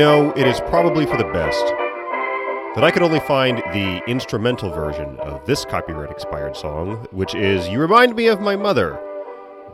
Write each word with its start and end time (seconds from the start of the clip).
know, 0.00 0.32
it 0.34 0.46
is 0.46 0.58
probably 0.60 1.04
for 1.04 1.18
the 1.18 1.30
best 1.30 1.62
that 2.74 2.82
I 2.82 2.90
could 2.90 3.02
only 3.02 3.20
find 3.20 3.58
the 3.58 4.02
instrumental 4.06 4.70
version 4.70 5.18
of 5.18 5.44
this 5.44 5.66
copyright 5.66 6.10
expired 6.10 6.56
song, 6.56 7.06
which 7.10 7.34
is 7.34 7.68
You 7.68 7.80
Remind 7.80 8.16
Me 8.16 8.28
of 8.28 8.40
My 8.40 8.56
Mother 8.56 8.98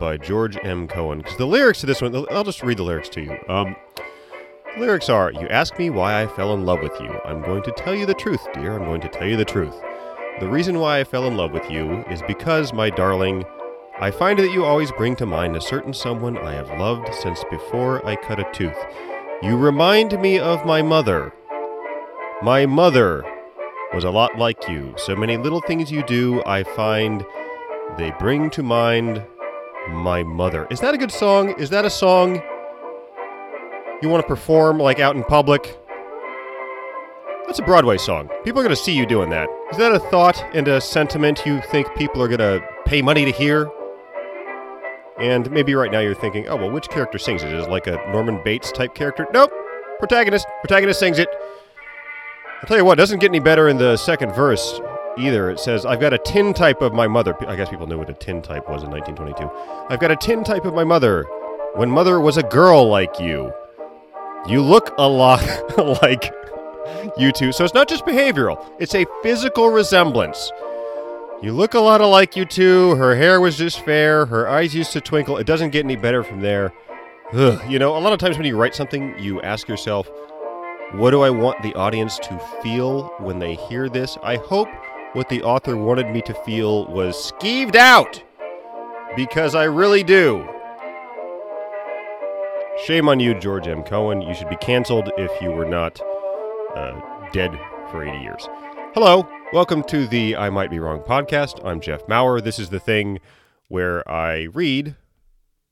by 0.01 0.17
George 0.17 0.57
M. 0.63 0.85
Cohan. 0.85 1.19
Because 1.19 1.37
the 1.37 1.47
lyrics 1.47 1.79
to 1.79 1.85
this 1.85 2.01
one, 2.01 2.13
I'll 2.29 2.43
just 2.43 2.61
read 2.61 2.77
the 2.77 2.83
lyrics 2.83 3.07
to 3.09 3.21
you. 3.21 3.37
Um, 3.47 3.77
lyrics 4.77 5.07
are 5.07 5.31
You 5.31 5.47
ask 5.47 5.79
me 5.79 5.89
why 5.89 6.21
I 6.21 6.27
fell 6.27 6.53
in 6.53 6.65
love 6.65 6.81
with 6.81 6.99
you. 6.99 7.21
I'm 7.23 7.41
going 7.41 7.63
to 7.63 7.71
tell 7.71 7.95
you 7.95 8.05
the 8.05 8.13
truth, 8.13 8.45
dear. 8.53 8.77
I'm 8.77 8.83
going 8.83 9.01
to 9.01 9.09
tell 9.09 9.27
you 9.27 9.37
the 9.37 9.45
truth. 9.45 9.75
The 10.41 10.49
reason 10.49 10.79
why 10.79 10.99
I 10.99 11.05
fell 11.05 11.25
in 11.27 11.37
love 11.37 11.53
with 11.53 11.71
you 11.71 12.03
is 12.09 12.21
because, 12.23 12.73
my 12.73 12.89
darling, 12.89 13.45
I 14.01 14.11
find 14.11 14.37
that 14.39 14.51
you 14.51 14.65
always 14.65 14.91
bring 14.91 15.15
to 15.15 15.25
mind 15.25 15.55
a 15.55 15.61
certain 15.61 15.93
someone 15.93 16.37
I 16.37 16.51
have 16.51 16.77
loved 16.77 17.15
since 17.15 17.45
before 17.49 18.05
I 18.05 18.17
cut 18.17 18.41
a 18.41 18.51
tooth. 18.51 18.75
You 19.43 19.55
remind 19.55 20.19
me 20.19 20.39
of 20.39 20.65
my 20.65 20.81
mother. 20.81 21.31
My 22.41 22.65
mother 22.65 23.23
was 23.93 24.03
a 24.03 24.09
lot 24.09 24.35
like 24.39 24.67
you. 24.67 24.95
So 24.97 25.15
many 25.15 25.37
little 25.37 25.61
things 25.61 25.91
you 25.91 26.01
do, 26.07 26.41
I 26.47 26.63
find 26.63 27.23
they 27.99 28.11
bring 28.17 28.49
to 28.49 28.63
mind 28.63 29.23
my 29.89 30.23
mother. 30.23 30.65
Is 30.71 30.79
that 30.79 30.95
a 30.95 30.97
good 30.97 31.11
song? 31.11 31.53
Is 31.59 31.69
that 31.69 31.85
a 31.85 31.89
song 31.89 32.41
you 34.01 34.09
want 34.09 34.23
to 34.23 34.27
perform 34.27 34.79
like 34.79 34.99
out 34.99 35.15
in 35.15 35.23
public? 35.23 35.77
That's 37.45 37.59
a 37.59 37.63
Broadway 37.63 37.97
song. 37.97 38.31
People 38.43 38.61
are 38.61 38.63
going 38.63 38.75
to 38.75 38.81
see 38.81 38.93
you 38.93 39.05
doing 39.05 39.29
that. 39.29 39.47
Is 39.71 39.77
that 39.77 39.91
a 39.91 39.99
thought 39.99 40.43
and 40.55 40.67
a 40.67 40.81
sentiment 40.81 41.45
you 41.45 41.61
think 41.69 41.93
people 41.95 42.23
are 42.23 42.27
going 42.27 42.39
to 42.39 42.67
pay 42.85 43.03
money 43.03 43.23
to 43.23 43.31
hear? 43.31 43.69
And 45.19 45.49
maybe 45.49 45.73
right 45.73 45.91
now 45.91 45.99
you're 45.99 46.13
thinking, 46.13 46.47
oh, 46.47 46.55
well, 46.55 46.69
which 46.69 46.89
character 46.89 47.17
sings 47.17 47.43
it? 47.43 47.51
Is 47.51 47.65
it 47.65 47.69
like 47.69 47.87
a 47.87 47.95
Norman 48.11 48.41
Bates 48.43 48.71
type 48.71 48.93
character? 48.93 49.27
Nope. 49.33 49.51
Protagonist. 49.99 50.45
Protagonist 50.61 50.99
sings 50.99 51.17
it. 51.17 51.27
I'll 52.61 52.67
tell 52.67 52.77
you 52.77 52.85
what, 52.85 52.97
doesn't 52.97 53.19
get 53.19 53.29
any 53.29 53.39
better 53.39 53.67
in 53.67 53.77
the 53.77 53.97
second 53.97 54.33
verse 54.33 54.79
either. 55.17 55.49
It 55.49 55.59
says, 55.59 55.85
I've 55.85 55.99
got 55.99 56.13
a 56.13 56.17
tin 56.17 56.53
type 56.53 56.81
of 56.81 56.93
my 56.93 57.07
mother. 57.07 57.35
I 57.47 57.55
guess 57.55 57.69
people 57.69 57.87
knew 57.87 57.97
what 57.97 58.09
a 58.09 58.13
tin 58.13 58.41
type 58.41 58.67
was 58.69 58.83
in 58.83 58.89
1922. 58.89 59.49
I've 59.89 59.99
got 59.99 60.11
a 60.11 60.15
tin 60.15 60.43
type 60.43 60.65
of 60.65 60.73
my 60.73 60.83
mother 60.83 61.25
when 61.75 61.89
mother 61.89 62.19
was 62.19 62.37
a 62.37 62.43
girl 62.43 62.87
like 62.89 63.19
you. 63.19 63.51
You 64.47 64.61
look 64.61 64.93
a 64.97 65.07
lot 65.07 65.43
like 66.01 66.33
you 67.17 67.31
two. 67.31 67.51
So 67.51 67.63
it's 67.63 67.73
not 67.73 67.87
just 67.87 68.05
behavioral, 68.05 68.63
it's 68.79 68.95
a 68.95 69.05
physical 69.21 69.69
resemblance. 69.69 70.51
You 71.39 71.53
look 71.53 71.75
a 71.75 71.79
lot 71.79 72.01
alike 72.01 72.35
you 72.35 72.45
two. 72.45 72.95
Her 72.95 73.15
hair 73.15 73.39
was 73.39 73.57
just 73.57 73.85
fair. 73.85 74.25
Her 74.25 74.49
eyes 74.49 74.73
used 74.73 74.91
to 74.93 75.01
twinkle. 75.01 75.37
It 75.37 75.45
doesn't 75.45 75.69
get 75.69 75.85
any 75.85 75.95
better 75.95 76.23
from 76.23 76.41
there. 76.41 76.73
Ugh. 77.31 77.61
You 77.69 77.77
know, 77.77 77.95
a 77.95 77.99
lot 77.99 78.11
of 78.11 78.17
times 78.17 78.37
when 78.37 78.47
you 78.47 78.57
write 78.57 78.73
something, 78.73 79.13
you 79.19 79.39
ask 79.43 79.67
yourself, 79.67 80.09
what 80.93 81.11
do 81.11 81.21
I 81.21 81.29
want 81.29 81.61
the 81.61 81.75
audience 81.75 82.17
to 82.19 82.39
feel 82.63 83.13
when 83.19 83.37
they 83.37 83.53
hear 83.53 83.87
this? 83.87 84.17
I 84.23 84.37
hope 84.37 84.67
what 85.13 85.29
the 85.29 85.43
author 85.43 85.77
wanted 85.77 86.09
me 86.09 86.23
to 86.23 86.33
feel 86.33 86.87
was 86.87 87.31
skeeved 87.31 87.75
out. 87.75 88.23
Because 89.15 89.53
I 89.53 89.65
really 89.65 90.03
do. 90.03 90.43
Shame 92.85 93.09
on 93.09 93.19
you, 93.19 93.39
George 93.39 93.67
M. 93.67 93.83
Cohan. 93.83 94.21
You 94.21 94.33
should 94.33 94.49
be 94.49 94.55
canceled 94.55 95.11
if 95.17 95.39
you 95.39 95.51
were 95.51 95.65
not 95.65 96.01
uh, 96.75 96.99
dead 97.31 97.51
for 97.91 98.03
80 98.03 98.17
years. 98.23 98.49
Hello, 98.93 99.27
welcome 99.53 99.81
to 99.81 100.07
the 100.07 100.35
I 100.35 100.49
Might 100.49 100.69
Be 100.69 100.79
Wrong 100.79 100.99
podcast. 100.99 101.63
I'm 101.65 101.79
Jeff 101.79 102.07
Maurer. 102.07 102.41
This 102.41 102.59
is 102.59 102.69
the 102.69 102.81
thing 102.81 103.19
where 103.69 104.07
I 104.09 104.43
read 104.53 104.95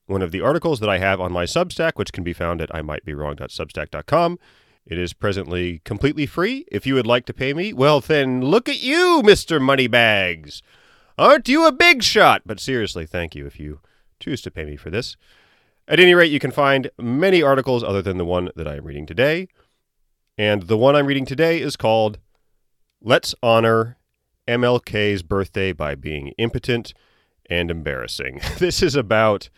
one 0.07 0.21
of 0.21 0.31
the 0.31 0.41
articles 0.41 0.79
that 0.79 0.89
I 0.89 0.97
have 0.99 1.19
on 1.19 1.33
my 1.33 1.43
Substack, 1.43 1.93
which 1.95 2.13
can 2.13 2.23
be 2.23 2.31
found 2.31 2.61
at 2.61 2.69
imightbewrong.substack.com. 2.69 4.39
It 4.85 4.97
is 4.97 5.13
presently 5.13 5.81
completely 5.83 6.25
free. 6.25 6.65
If 6.71 6.87
you 6.87 6.93
would 6.93 7.07
like 7.07 7.25
to 7.25 7.33
pay 7.33 7.53
me, 7.53 7.73
well, 7.73 7.99
then 7.99 8.41
look 8.41 8.69
at 8.69 8.81
you, 8.81 9.21
Mr. 9.25 9.61
Moneybags. 9.61 10.61
Aren't 11.17 11.49
you 11.49 11.67
a 11.67 11.71
big 11.71 12.01
shot? 12.01 12.43
But 12.45 12.61
seriously, 12.61 13.05
thank 13.05 13.35
you 13.35 13.45
if 13.45 13.59
you 13.59 13.81
choose 14.19 14.41
to 14.43 14.51
pay 14.51 14.63
me 14.63 14.77
for 14.77 14.89
this. 14.89 15.17
At 15.87 15.99
any 15.99 16.13
rate, 16.13 16.31
you 16.31 16.39
can 16.39 16.51
find 16.51 16.89
many 16.97 17.43
articles 17.43 17.83
other 17.83 18.01
than 18.01 18.17
the 18.17 18.25
one 18.25 18.51
that 18.55 18.67
I 18.67 18.75
am 18.75 18.85
reading 18.85 19.05
today. 19.05 19.49
And 20.37 20.63
the 20.63 20.77
one 20.77 20.95
I'm 20.95 21.07
reading 21.07 21.25
today 21.25 21.59
is 21.61 21.75
called 21.75 22.19
Let's 23.07 23.35
honor 23.43 23.99
MLK's 24.47 25.21
birthday 25.21 25.73
by 25.73 25.93
being 25.93 26.29
impotent 26.39 26.95
and 27.47 27.69
embarrassing. 27.69 28.41
This 28.57 28.81
is 28.81 28.95
about 28.95 29.51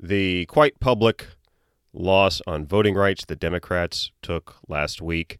the 0.00 0.46
quite 0.46 0.80
public 0.80 1.26
loss 1.92 2.40
on 2.46 2.64
voting 2.64 2.94
rights 2.94 3.26
the 3.26 3.36
Democrats 3.36 4.10
took 4.22 4.56
last 4.68 5.02
week. 5.02 5.38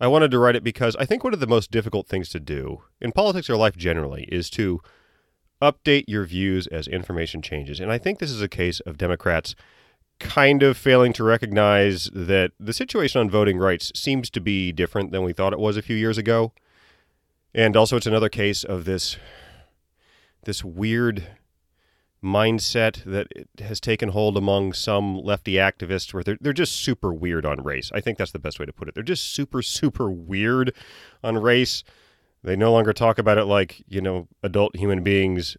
I 0.00 0.06
wanted 0.06 0.30
to 0.30 0.38
write 0.38 0.56
it 0.56 0.64
because 0.64 0.96
I 0.96 1.04
think 1.04 1.22
one 1.22 1.34
of 1.34 1.40
the 1.40 1.46
most 1.46 1.70
difficult 1.70 2.08
things 2.08 2.30
to 2.30 2.40
do 2.40 2.84
in 3.02 3.12
politics 3.12 3.50
or 3.50 3.56
life 3.58 3.76
generally 3.76 4.26
is 4.32 4.48
to 4.52 4.80
update 5.60 6.04
your 6.08 6.24
views 6.24 6.66
as 6.68 6.88
information 6.88 7.42
changes. 7.42 7.80
And 7.80 7.92
I 7.92 7.98
think 7.98 8.18
this 8.18 8.30
is 8.30 8.40
a 8.40 8.48
case 8.48 8.80
of 8.80 8.96
Democrats 8.96 9.54
kind 10.18 10.62
of 10.62 10.76
failing 10.76 11.12
to 11.14 11.24
recognize 11.24 12.10
that 12.12 12.52
the 12.58 12.72
situation 12.72 13.20
on 13.20 13.30
voting 13.30 13.58
rights 13.58 13.92
seems 13.94 14.30
to 14.30 14.40
be 14.40 14.72
different 14.72 15.12
than 15.12 15.22
we 15.22 15.32
thought 15.32 15.52
it 15.52 15.58
was 15.58 15.76
a 15.76 15.82
few 15.82 15.96
years 15.96 16.18
ago. 16.18 16.52
And 17.54 17.76
also 17.76 17.96
it's 17.96 18.06
another 18.06 18.28
case 18.28 18.64
of 18.64 18.84
this 18.84 19.16
this 20.44 20.62
weird 20.64 21.26
mindset 22.22 23.04
that 23.04 23.26
has 23.60 23.80
taken 23.80 24.10
hold 24.10 24.36
among 24.36 24.72
some 24.72 25.18
lefty 25.18 25.54
activists 25.54 26.14
where 26.14 26.22
they're, 26.22 26.38
they're 26.40 26.52
just 26.52 26.72
super 26.72 27.12
weird 27.12 27.44
on 27.44 27.62
race. 27.62 27.90
I 27.94 28.00
think 28.00 28.16
that's 28.16 28.32
the 28.32 28.38
best 28.38 28.58
way 28.58 28.66
to 28.66 28.72
put 28.72 28.88
it. 28.88 28.94
They're 28.94 29.02
just 29.02 29.34
super, 29.34 29.60
super 29.60 30.10
weird 30.10 30.74
on 31.22 31.38
race. 31.38 31.84
They 32.42 32.56
no 32.56 32.72
longer 32.72 32.92
talk 32.92 33.18
about 33.18 33.38
it 33.38 33.44
like, 33.44 33.82
you 33.88 34.00
know, 34.00 34.28
adult 34.42 34.76
human 34.76 35.02
beings 35.02 35.56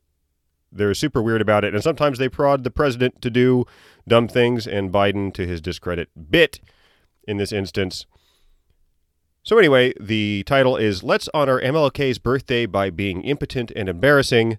they're 0.72 0.94
super 0.94 1.22
weird 1.22 1.42
about 1.42 1.64
it, 1.64 1.74
and 1.74 1.84
sometimes 1.84 2.18
they 2.18 2.30
prod 2.30 2.64
the 2.64 2.72
president 2.72 3.22
to 3.22 3.30
do 3.30 3.66
dumb 4.08 4.28
things, 4.28 4.68
and 4.68 4.92
Biden, 4.92 5.34
to 5.34 5.46
his 5.46 5.62
discredit, 5.62 6.10
bit 6.30 6.60
in 7.28 7.38
this 7.38 7.52
instance. 7.52 8.06
So, 9.44 9.58
anyway, 9.58 9.94
the 10.00 10.44
title 10.44 10.76
is 10.76 11.04
Let's 11.04 11.30
Honor 11.34 11.62
MLK's 11.62 12.20
Birthday 12.20 12.66
by 12.66 12.90
Being 12.90 13.22
Impotent 13.22 13.72
and 13.76 13.88
Embarrassing. 13.88 14.58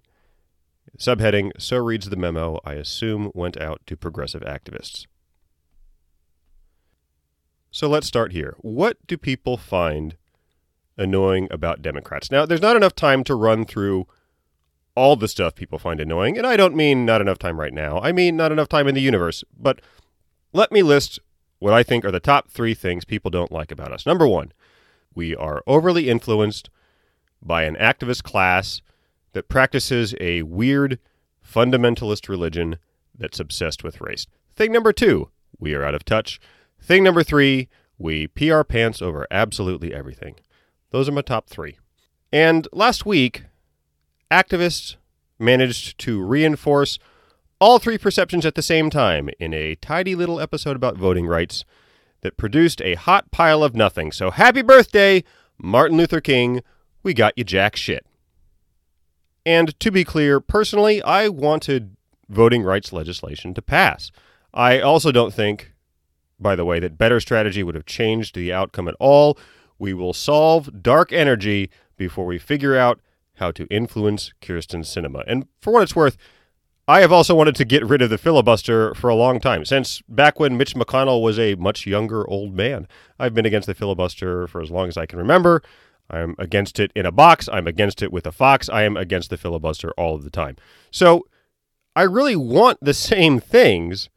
Subheading 0.99 1.51
So 1.59 1.77
reads 1.77 2.09
the 2.09 2.17
memo 2.17 2.59
I 2.65 2.75
assume 2.75 3.31
went 3.35 3.61
out 3.61 3.83
to 3.87 3.97
progressive 3.97 4.43
activists. 4.43 5.07
So, 7.71 7.87
let's 7.87 8.07
start 8.07 8.33
here. 8.33 8.57
What 8.61 8.97
do 9.07 9.19
people 9.19 9.59
find 9.59 10.17
annoying 10.97 11.49
about 11.51 11.83
Democrats? 11.83 12.31
Now, 12.31 12.47
there's 12.47 12.63
not 12.63 12.77
enough 12.77 12.95
time 12.95 13.25
to 13.25 13.35
run 13.35 13.67
through 13.67 14.07
all 14.99 15.15
the 15.15 15.29
stuff 15.29 15.55
people 15.55 15.79
find 15.79 16.01
annoying. 16.01 16.37
And 16.37 16.47
I 16.47 16.57
don't 16.57 16.75
mean 16.75 17.07
not 17.07 17.21
enough 17.21 17.39
time 17.39 17.61
right 17.61 17.73
now, 17.73 18.01
I 18.01 18.13
mean 18.13 18.37
not 18.37 18.53
enough 18.53 18.69
time 18.69 18.89
in 18.89 18.95
the 18.95 19.01
universe. 19.01 19.45
But 19.57 19.81
let 20.53 20.73
me 20.73 20.83
list 20.83 21.21
what 21.61 21.73
I 21.73 21.83
think 21.83 22.05
are 22.05 22.11
the 22.11 22.21
top 22.21 22.51
three 22.51 22.75
things 22.75 23.05
people 23.05 23.31
don't 23.31 23.53
like 23.53 23.71
about 23.71 23.93
us. 23.93 24.05
Number 24.05 24.27
one, 24.27 24.53
we 25.15 25.37
are 25.37 25.63
overly 25.67 26.09
influenced 26.09 26.69
by 27.41 27.63
an 27.63 27.77
activist 27.77 28.25
class 28.25 28.83
that 29.33 29.49
practices 29.49 30.15
a 30.21 30.43
weird 30.43 30.99
fundamentalist 31.47 32.29
religion 32.29 32.79
that's 33.17 33.41
obsessed 33.41 33.85
with 33.85 34.01
race. 34.01 34.27
Thing 34.55 34.73
number 34.73 34.93
two, 34.93 35.31
we 35.59 35.75
are 35.75 35.85
out 35.85 35.95
of 35.95 36.05
touch. 36.05 36.41
Thing 36.81 37.05
number 37.05 37.23
three, 37.23 37.69
we 37.99 38.27
pee 38.27 38.51
our 38.51 38.65
pants 38.65 39.01
over 39.01 39.27
absolutely 39.31 39.95
everything. 39.95 40.37
Those 40.91 41.09
are 41.09 41.13
my 41.13 41.23
top 41.23 41.49
three. 41.49 41.79
And 42.33 42.69
last 42.73 43.07
week, 43.07 43.45
activists 44.31 44.97
managed 45.39 45.99
to 45.99 46.23
reinforce 46.23 46.99
all 47.61 47.79
three 47.79 47.99
perceptions 47.99 48.47
at 48.47 48.55
the 48.55 48.63
same 48.63 48.91
time 48.91 49.29
in 49.41 49.53
a 49.53 49.75
tidy 49.77 50.15
little 50.15 50.41
episode 50.41 50.77
about 50.77 50.97
voting 50.97 51.27
rights 51.27 51.65
that 52.21 52.37
produced 52.37 52.81
a 52.83 52.95
hot 52.95 53.31
pile 53.31 53.63
of 53.63 53.75
nothing. 53.75 54.13
So 54.13 54.31
happy 54.31 54.63
birthday, 54.63 55.25
Martin 55.59 55.97
Luther 55.97 56.21
King. 56.21 56.63
We 57.03 57.15
got 57.15 57.37
you 57.37 57.45
jack 57.45 57.77
shit. 57.77 58.05
And 59.47 59.79
to 59.81 59.91
be 59.91 60.05
clear, 60.05 60.41
personally, 60.41 61.03
I 61.03 61.29
wanted 61.29 61.97
voting 62.29 62.63
rights 62.63 62.93
legislation 62.93 63.55
to 63.55 63.63
pass. 63.63 64.11
I 64.53 64.81
also 64.81 65.11
don't 65.11 65.33
think, 65.33 65.73
by 66.39 66.55
the 66.55 66.65
way, 66.65 66.81
that 66.81 66.99
better 66.99 67.21
strategy 67.21 67.63
would 67.63 67.75
have 67.75 67.87
changed 67.87 68.35
the 68.35 68.53
outcome 68.53 68.89
at 68.89 68.97
all. 69.01 69.39
We 69.79 69.95
will 69.95 70.13
solve 70.13 70.83
dark 70.83 71.13
energy 71.13 71.71
before 71.97 72.27
we 72.27 72.39
figure 72.39 72.77
out 72.77 73.01
how 73.39 73.51
to 73.53 73.67
Influence 73.67 74.33
Kyrsten 74.41 74.81
Sinema. 74.81 75.25
And 75.27 75.47
for 75.61 75.73
what 75.73 75.83
it's 75.83 75.97
worth, 75.97 76.17
I 76.87 77.01
have 77.01 77.13
also 77.13 77.35
wanted 77.35 77.55
to 77.57 77.65
get 77.65 77.85
rid 77.85 78.01
of 78.01 78.09
the 78.09 78.17
filibuster 78.17 78.95
for 78.95 79.11
a 79.11 79.15
long 79.15 79.41
time, 79.41 79.65
since 79.65 80.01
back 80.09 80.41
when 80.41 80.57
Mitch 80.57 80.75
McConnell 80.75 81.23
was 81.23 81.39
a 81.39 81.55
much 81.57 81.87
younger 81.87 82.29
old 82.29 82.55
man. 82.55 82.89
I've 83.19 83.35
been 83.35 83.45
against 83.45 83.67
the 83.67 83.75
filibuster 83.75 84.47
for 84.47 84.63
as 84.63 84.71
long 84.71 84.89
as 84.89 84.97
I 84.97 85.05
can 85.05 85.19
remember. 85.19 85.63
I'm 86.11 86.35
against 86.39 86.81
it 86.81 86.91
in 86.95 87.05
a 87.05 87.13
box. 87.13 87.49
I'm 87.53 87.67
against 87.67 88.03
it 88.03 88.11
with 88.11 88.27
a 88.27 88.33
fox. 88.33 88.71
I 88.71 88.85
am 88.85 88.97
against 88.97 89.29
the 89.29 89.37
filibuster 89.37 89.91
all 89.99 90.15
of 90.15 90.25
the 90.25 90.31
time. 90.31 90.57
So 90.91 91.27
I 91.95 92.03
really 92.03 92.37
want 92.37 92.79
the 92.81 92.95
same 92.95 93.39
things 93.39 94.09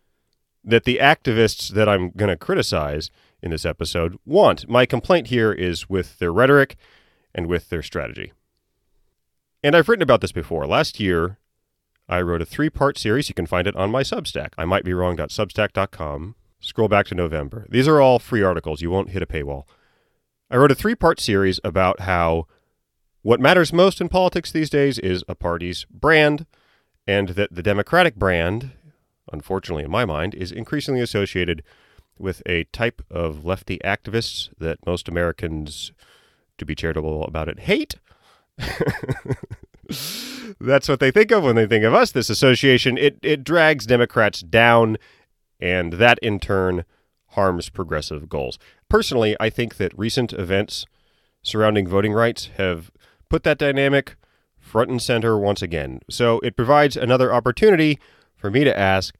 that 0.64 0.86
the 0.86 1.00
activists 1.02 1.70
that 1.70 1.90
I'm 1.90 2.12
going 2.12 2.30
to 2.30 2.38
criticize 2.38 3.10
in 3.42 3.52
this 3.52 3.66
episode 3.66 4.18
want. 4.26 4.70
My 4.70 4.86
complaint 4.86 5.28
here 5.28 5.52
is 5.52 5.90
with 5.90 6.20
their 6.20 6.32
rhetoric 6.32 6.78
and 7.36 7.48
with 7.48 7.70
their 7.70 7.82
strategy. 7.82 8.32
And 9.64 9.76
I've 9.76 9.90
written 9.90 10.04
about 10.04 10.22
this 10.22 10.32
before. 10.32 10.66
Last 10.66 11.00
year, 11.00 11.38
I 12.10 12.22
wrote 12.22 12.42
a 12.42 12.46
three 12.46 12.70
part 12.70 12.98
series. 12.98 13.30
You 13.30 13.36
can 13.36 13.46
find 13.46 13.68
it 13.68 13.76
on 13.76 13.92
my 13.92 14.04
Substack. 14.04 14.50
I 14.58 14.66
might 14.66 14.84
be 14.84 14.94
wrong.substack.com. 14.94 16.36
Scroll 16.60 16.88
back 16.88 17.08
to 17.08 17.16
November. 17.16 17.66
These 17.70 17.88
are 17.88 18.02
all 18.02 18.20
free 18.20 18.44
articles. 18.44 18.82
You 18.82 18.92
won't 18.92 19.12
hit 19.12 19.24
a 19.24 19.28
paywall. 19.28 19.64
I 20.50 20.58
wrote 20.58 20.72
a 20.72 20.76
three 20.76 20.96
part 20.96 21.20
series 21.20 21.60
about 21.64 22.02
how 22.02 22.48
what 23.22 23.40
matters 23.40 23.72
most 23.72 24.02
in 24.02 24.10
politics 24.10 24.52
these 24.52 24.70
days 24.70 24.98
is 25.00 25.24
a 25.28 25.36
party's 25.36 25.86
brand, 25.92 26.46
and 27.08 27.30
that 27.30 27.54
the 27.54 27.64
Democratic 27.64 28.16
brand, 28.16 28.72
unfortunately 29.32 29.84
in 29.84 29.92
my 29.92 30.06
mind, 30.06 30.34
is 30.34 30.52
increasingly 30.52 31.02
associated 31.02 31.64
with 32.18 32.42
a 32.46 32.66
type 32.66 33.02
of 33.10 33.46
lefty 33.46 33.80
activists 33.80 34.50
that 34.58 34.86
most 34.86 35.08
Americans, 35.08 35.92
to 36.58 36.66
be 36.66 36.76
charitable 36.76 37.24
about 37.26 37.48
it, 37.48 37.62
hate. 37.62 37.96
That's 40.60 40.88
what 40.88 41.00
they 41.00 41.12
think 41.12 41.32
of 41.32 41.44
when 41.44 41.56
they 41.56 41.66
think 41.66 41.84
of 41.84 41.94
us. 41.94 42.12
This 42.12 42.30
association 42.30 42.98
it 42.98 43.18
it 43.22 43.44
drags 43.44 43.86
Democrats 43.86 44.42
down, 44.42 44.98
and 45.60 45.94
that 45.94 46.20
in 46.20 46.40
turn 46.40 46.86
harms 47.30 47.70
progressive 47.70 48.30
goals. 48.30 48.60
Personally, 48.90 49.36
I 49.40 49.50
think 49.50 49.78
that 49.78 49.98
recent 49.98 50.34
events 50.34 50.86
surrounding 51.44 51.88
voting 51.88 52.14
rights 52.14 52.50
have 52.58 52.92
put 53.30 53.44
that 53.44 53.58
dynamic 53.58 54.16
front 54.60 54.90
and 54.90 55.02
center 55.02 55.38
once 55.38 55.62
again. 55.62 56.02
So 56.10 56.40
it 56.42 56.56
provides 56.56 56.96
another 56.96 57.34
opportunity 57.34 58.00
for 58.36 58.52
me 58.52 58.64
to 58.64 58.78
ask 58.78 59.16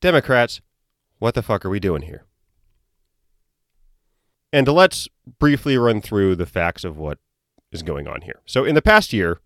Democrats, 0.00 0.60
what 1.18 1.34
the 1.34 1.42
fuck 1.42 1.64
are 1.64 1.70
we 1.70 1.78
doing 1.78 2.02
here? 2.02 2.24
And 4.52 4.66
let's 4.68 5.08
briefly 5.38 5.78
run 5.78 6.00
through 6.00 6.36
the 6.36 6.46
facts 6.46 6.84
of 6.84 6.98
what 6.98 7.18
is 7.72 7.82
going 7.82 8.06
on 8.06 8.20
here. 8.22 8.40
So, 8.46 8.64
in 8.64 8.74
the 8.74 8.82
past 8.82 9.12
year, 9.12 9.40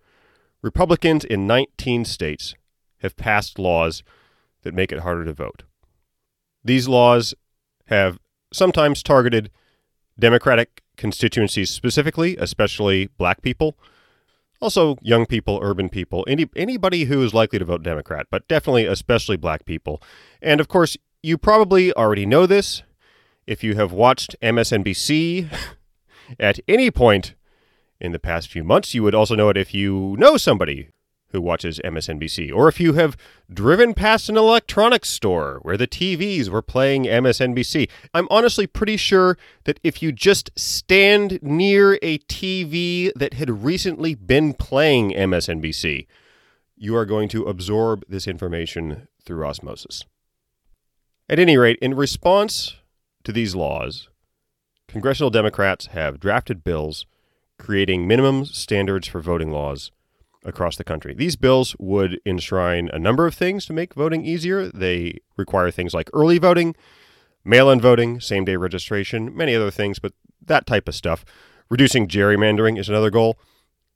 Republicans 0.63 1.25
in 1.25 1.47
19 1.47 2.05
states 2.05 2.55
have 2.99 3.17
passed 3.17 3.59
laws 3.59 4.03
that 4.63 4.75
make 4.75 4.93
it 4.93 5.01
harder 5.01 5.25
to 5.25 5.33
vote. 5.33 5.63
These 6.65 6.89
laws 6.89 7.35
have 7.87 8.19
sometimes 8.53 9.03
targeted 9.03 9.51
Democratic 10.19 10.83
constituencies 10.97 11.71
specifically, 11.71 12.37
especially 12.37 13.07
black 13.19 13.43
people, 13.43 13.79
also 14.61 14.97
young 15.03 15.27
people, 15.27 15.61
urban 15.63 15.89
people, 15.89 16.25
any, 16.27 16.49
anybody 16.57 17.05
who 17.05 17.23
is 17.23 17.33
likely 17.33 17.59
to 17.59 17.65
vote 17.65 17.83
Democrat, 17.83 18.27
but 18.31 18.49
definitely 18.49 18.87
especially 18.87 19.37
black 19.37 19.65
people. 19.65 20.03
And 20.43 20.61
of 20.61 20.67
course, 20.67 20.97
you 21.23 21.39
probably 21.39 21.93
already 21.93 22.27
know 22.27 22.47
this 22.47 22.83
if 23.47 23.63
you 23.63 23.77
have 23.77 23.93
watched 23.93 24.35
MSNBC 24.43 25.49
at 26.41 26.59
any 26.67 26.91
point 26.91 27.36
in 28.01 28.13
the 28.13 28.19
past 28.19 28.49
few 28.49 28.65
months. 28.65 28.95
You 28.95 29.03
would 29.03 29.15
also 29.15 29.35
know 29.35 29.49
it 29.49 29.57
if 29.57 29.75
you 29.75 30.17
know 30.19 30.37
somebody 30.37 30.91
who 31.31 31.41
watches 31.41 31.81
MSNBC, 31.85 32.55
or 32.55 32.69
if 32.69 32.81
you 32.81 32.95
have 32.95 33.17
driven 33.53 33.95
past 33.95 34.29
an 34.29 34.37
electronics 34.37 35.09
store 35.09 35.59
where 35.63 35.77
the 35.77 35.87
TVs 35.87 36.49
were 36.49 36.63
playing 36.63 37.05
MSNBC. 37.05 37.91
I'm 38.15 38.29
honestly 38.31 38.67
pretty 38.67 38.97
sure 38.97 39.37
that 39.65 39.81
if 39.83 40.03
you 40.03 40.13
just 40.13 40.51
stand 40.57 41.39
near 41.43 41.99
a 42.01 42.19
TV 42.19 43.13
that 43.17 43.35
had 43.35 43.65
recently 43.65 44.15
been 44.15 44.55
playing 44.55 45.11
MSNBC, 45.11 46.07
you 46.77 46.97
are 46.97 47.07
going 47.07 47.29
to 47.31 47.45
absorb 47.45 48.05
this 48.09 48.29
information 48.29 49.09
through 49.25 49.45
osmosis. 49.45 50.05
At 51.29 51.39
any 51.39 51.57
rate, 51.57 51.79
in 51.83 51.95
response 51.95 52.77
to 53.25 53.33
these 53.33 53.57
laws, 53.57 54.09
congressional 54.87 55.31
Democrats 55.31 55.87
have 55.87 56.21
drafted 56.21 56.63
bills 56.63 57.05
creating 57.59 58.07
minimum 58.07 58.45
standards 58.45 59.09
for 59.09 59.21
voting 59.21 59.51
laws 59.51 59.91
across 60.45 60.77
the 60.77 60.85
country. 60.85 61.15
These 61.15 61.37
bills 61.37 61.75
would 61.79 62.21
enshrine 62.25 62.89
a 62.93 62.99
number 62.99 63.27
of 63.27 63.35
things 63.35 63.67
to 63.67 63.73
make 63.73 63.95
voting 63.95 64.25
easier. 64.25 64.69
They 64.69 65.19
require 65.37 65.71
things 65.71 65.93
like 65.93 66.09
early 66.13 66.39
voting, 66.39 66.77
mail 67.45 67.71
in 67.71 67.81
voting, 67.81 68.21
same 68.21 68.45
day 68.45 68.57
registration, 68.57 69.37
many 69.37 69.55
other 69.55 69.71
things, 69.71 69.99
but 69.99 70.13
that 70.45 70.67
type 70.67 70.89
of 70.89 70.95
stuff. 70.95 71.25
Reducing 71.69 72.07
gerrymandering 72.07 72.79
is 72.79 72.89
another 72.89 73.11
goal. 73.11 73.39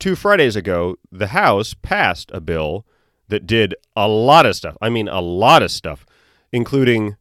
Two 0.00 0.16
Fridays 0.16 0.56
ago, 0.56 0.96
the 1.12 1.28
House 1.28 1.74
passed 1.74 2.30
a 2.34 2.40
bill 2.40 2.84
that 3.28 3.46
did 3.46 3.74
a 3.94 4.08
lot 4.08 4.46
of 4.46 4.56
stuff. 4.56 4.76
I 4.80 4.88
mean, 4.88 5.08
a 5.08 5.20
lot 5.20 5.62
of 5.62 5.70
stuff, 5.70 6.04
including 6.52 7.16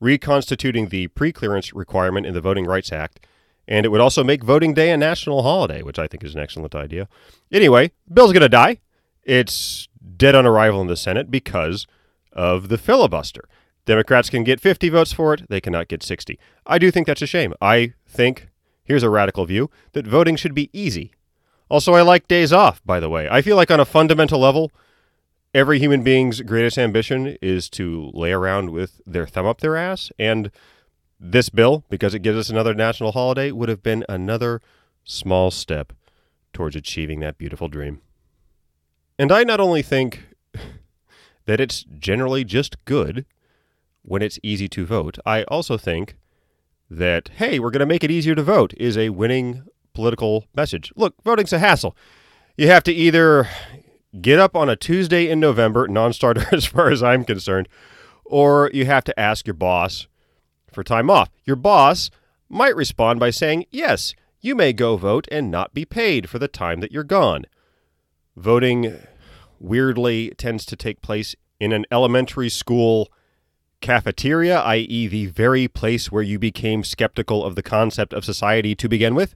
reconstituting 0.00 0.88
the 0.88 1.08
preclearance 1.08 1.72
requirement 1.74 2.24
in 2.24 2.32
the 2.32 2.40
Voting 2.40 2.64
Rights 2.64 2.92
Act 2.92 3.26
and 3.70 3.86
it 3.86 3.88
would 3.90 4.00
also 4.00 4.24
make 4.24 4.42
voting 4.42 4.74
day 4.74 4.90
a 4.90 4.96
national 4.96 5.42
holiday, 5.42 5.80
which 5.80 5.98
I 5.98 6.08
think 6.08 6.24
is 6.24 6.34
an 6.34 6.40
excellent 6.40 6.74
idea. 6.74 7.08
Anyway, 7.52 7.92
bill's 8.12 8.32
going 8.32 8.42
to 8.42 8.48
die. 8.48 8.80
It's 9.22 9.88
dead 10.16 10.34
on 10.34 10.44
arrival 10.44 10.80
in 10.80 10.88
the 10.88 10.96
Senate 10.96 11.30
because 11.30 11.86
of 12.32 12.68
the 12.68 12.76
filibuster. 12.76 13.48
Democrats 13.86 14.28
can 14.28 14.44
get 14.44 14.60
50 14.60 14.88
votes 14.88 15.12
for 15.12 15.32
it, 15.34 15.48
they 15.48 15.60
cannot 15.60 15.88
get 15.88 16.02
60. 16.02 16.38
I 16.66 16.78
do 16.78 16.90
think 16.90 17.06
that's 17.06 17.22
a 17.22 17.26
shame. 17.26 17.54
I 17.62 17.94
think, 18.06 18.48
here's 18.84 19.04
a 19.04 19.08
radical 19.08 19.46
view, 19.46 19.70
that 19.92 20.06
voting 20.06 20.36
should 20.36 20.54
be 20.54 20.68
easy. 20.72 21.12
Also, 21.70 21.94
I 21.94 22.02
like 22.02 22.26
days 22.26 22.52
off, 22.52 22.82
by 22.84 22.98
the 22.98 23.08
way. 23.08 23.28
I 23.30 23.40
feel 23.40 23.56
like 23.56 23.70
on 23.70 23.80
a 23.80 23.84
fundamental 23.84 24.40
level, 24.40 24.72
every 25.54 25.78
human 25.78 26.02
being's 26.02 26.40
greatest 26.40 26.76
ambition 26.76 27.36
is 27.40 27.70
to 27.70 28.10
lay 28.12 28.32
around 28.32 28.70
with 28.70 29.00
their 29.06 29.26
thumb 29.26 29.46
up 29.46 29.60
their 29.60 29.76
ass, 29.76 30.10
and 30.18 30.50
this 31.20 31.50
bill, 31.50 31.84
because 31.90 32.14
it 32.14 32.22
gives 32.22 32.38
us 32.38 32.48
another 32.48 32.72
national 32.72 33.12
holiday, 33.12 33.50
would 33.52 33.68
have 33.68 33.82
been 33.82 34.04
another 34.08 34.62
small 35.04 35.50
step 35.50 35.92
towards 36.52 36.74
achieving 36.74 37.20
that 37.20 37.38
beautiful 37.38 37.68
dream. 37.68 38.00
And 39.18 39.30
I 39.30 39.44
not 39.44 39.60
only 39.60 39.82
think 39.82 40.34
that 41.44 41.60
it's 41.60 41.84
generally 41.98 42.42
just 42.42 42.82
good 42.86 43.26
when 44.02 44.22
it's 44.22 44.38
easy 44.42 44.66
to 44.68 44.86
vote, 44.86 45.18
I 45.26 45.42
also 45.44 45.76
think 45.76 46.16
that, 46.88 47.28
hey, 47.36 47.58
we're 47.58 47.70
going 47.70 47.80
to 47.80 47.86
make 47.86 48.02
it 48.02 48.10
easier 48.10 48.34
to 48.34 48.42
vote 48.42 48.72
is 48.78 48.96
a 48.96 49.10
winning 49.10 49.64
political 49.92 50.46
message. 50.54 50.92
Look, 50.96 51.14
voting's 51.22 51.52
a 51.52 51.58
hassle. 51.58 51.94
You 52.56 52.68
have 52.68 52.82
to 52.84 52.92
either 52.92 53.46
get 54.20 54.38
up 54.38 54.56
on 54.56 54.68
a 54.68 54.76
Tuesday 54.76 55.28
in 55.28 55.38
November, 55.38 55.86
non 55.86 56.12
starter 56.12 56.46
as 56.52 56.64
far 56.64 56.90
as 56.90 57.02
I'm 57.02 57.24
concerned, 57.24 57.68
or 58.24 58.70
you 58.72 58.86
have 58.86 59.04
to 59.04 59.20
ask 59.20 59.46
your 59.46 59.54
boss 59.54 60.06
for 60.72 60.84
time 60.84 61.10
off. 61.10 61.30
Your 61.44 61.56
boss 61.56 62.10
might 62.48 62.76
respond 62.76 63.20
by 63.20 63.30
saying, 63.30 63.66
Yes, 63.70 64.14
you 64.40 64.54
may 64.54 64.72
go 64.72 64.96
vote 64.96 65.28
and 65.30 65.50
not 65.50 65.74
be 65.74 65.84
paid 65.84 66.28
for 66.28 66.38
the 66.38 66.48
time 66.48 66.80
that 66.80 66.92
you're 66.92 67.04
gone. 67.04 67.44
Voting 68.36 68.98
weirdly 69.58 70.30
tends 70.36 70.64
to 70.66 70.76
take 70.76 71.02
place 71.02 71.34
in 71.58 71.72
an 71.72 71.84
elementary 71.90 72.48
school 72.48 73.10
cafeteria, 73.80 74.60
i.e., 74.60 75.06
the 75.06 75.26
very 75.26 75.68
place 75.68 76.10
where 76.10 76.22
you 76.22 76.38
became 76.38 76.84
skeptical 76.84 77.44
of 77.44 77.54
the 77.54 77.62
concept 77.62 78.12
of 78.12 78.24
society 78.24 78.74
to 78.74 78.88
begin 78.88 79.14
with. 79.14 79.34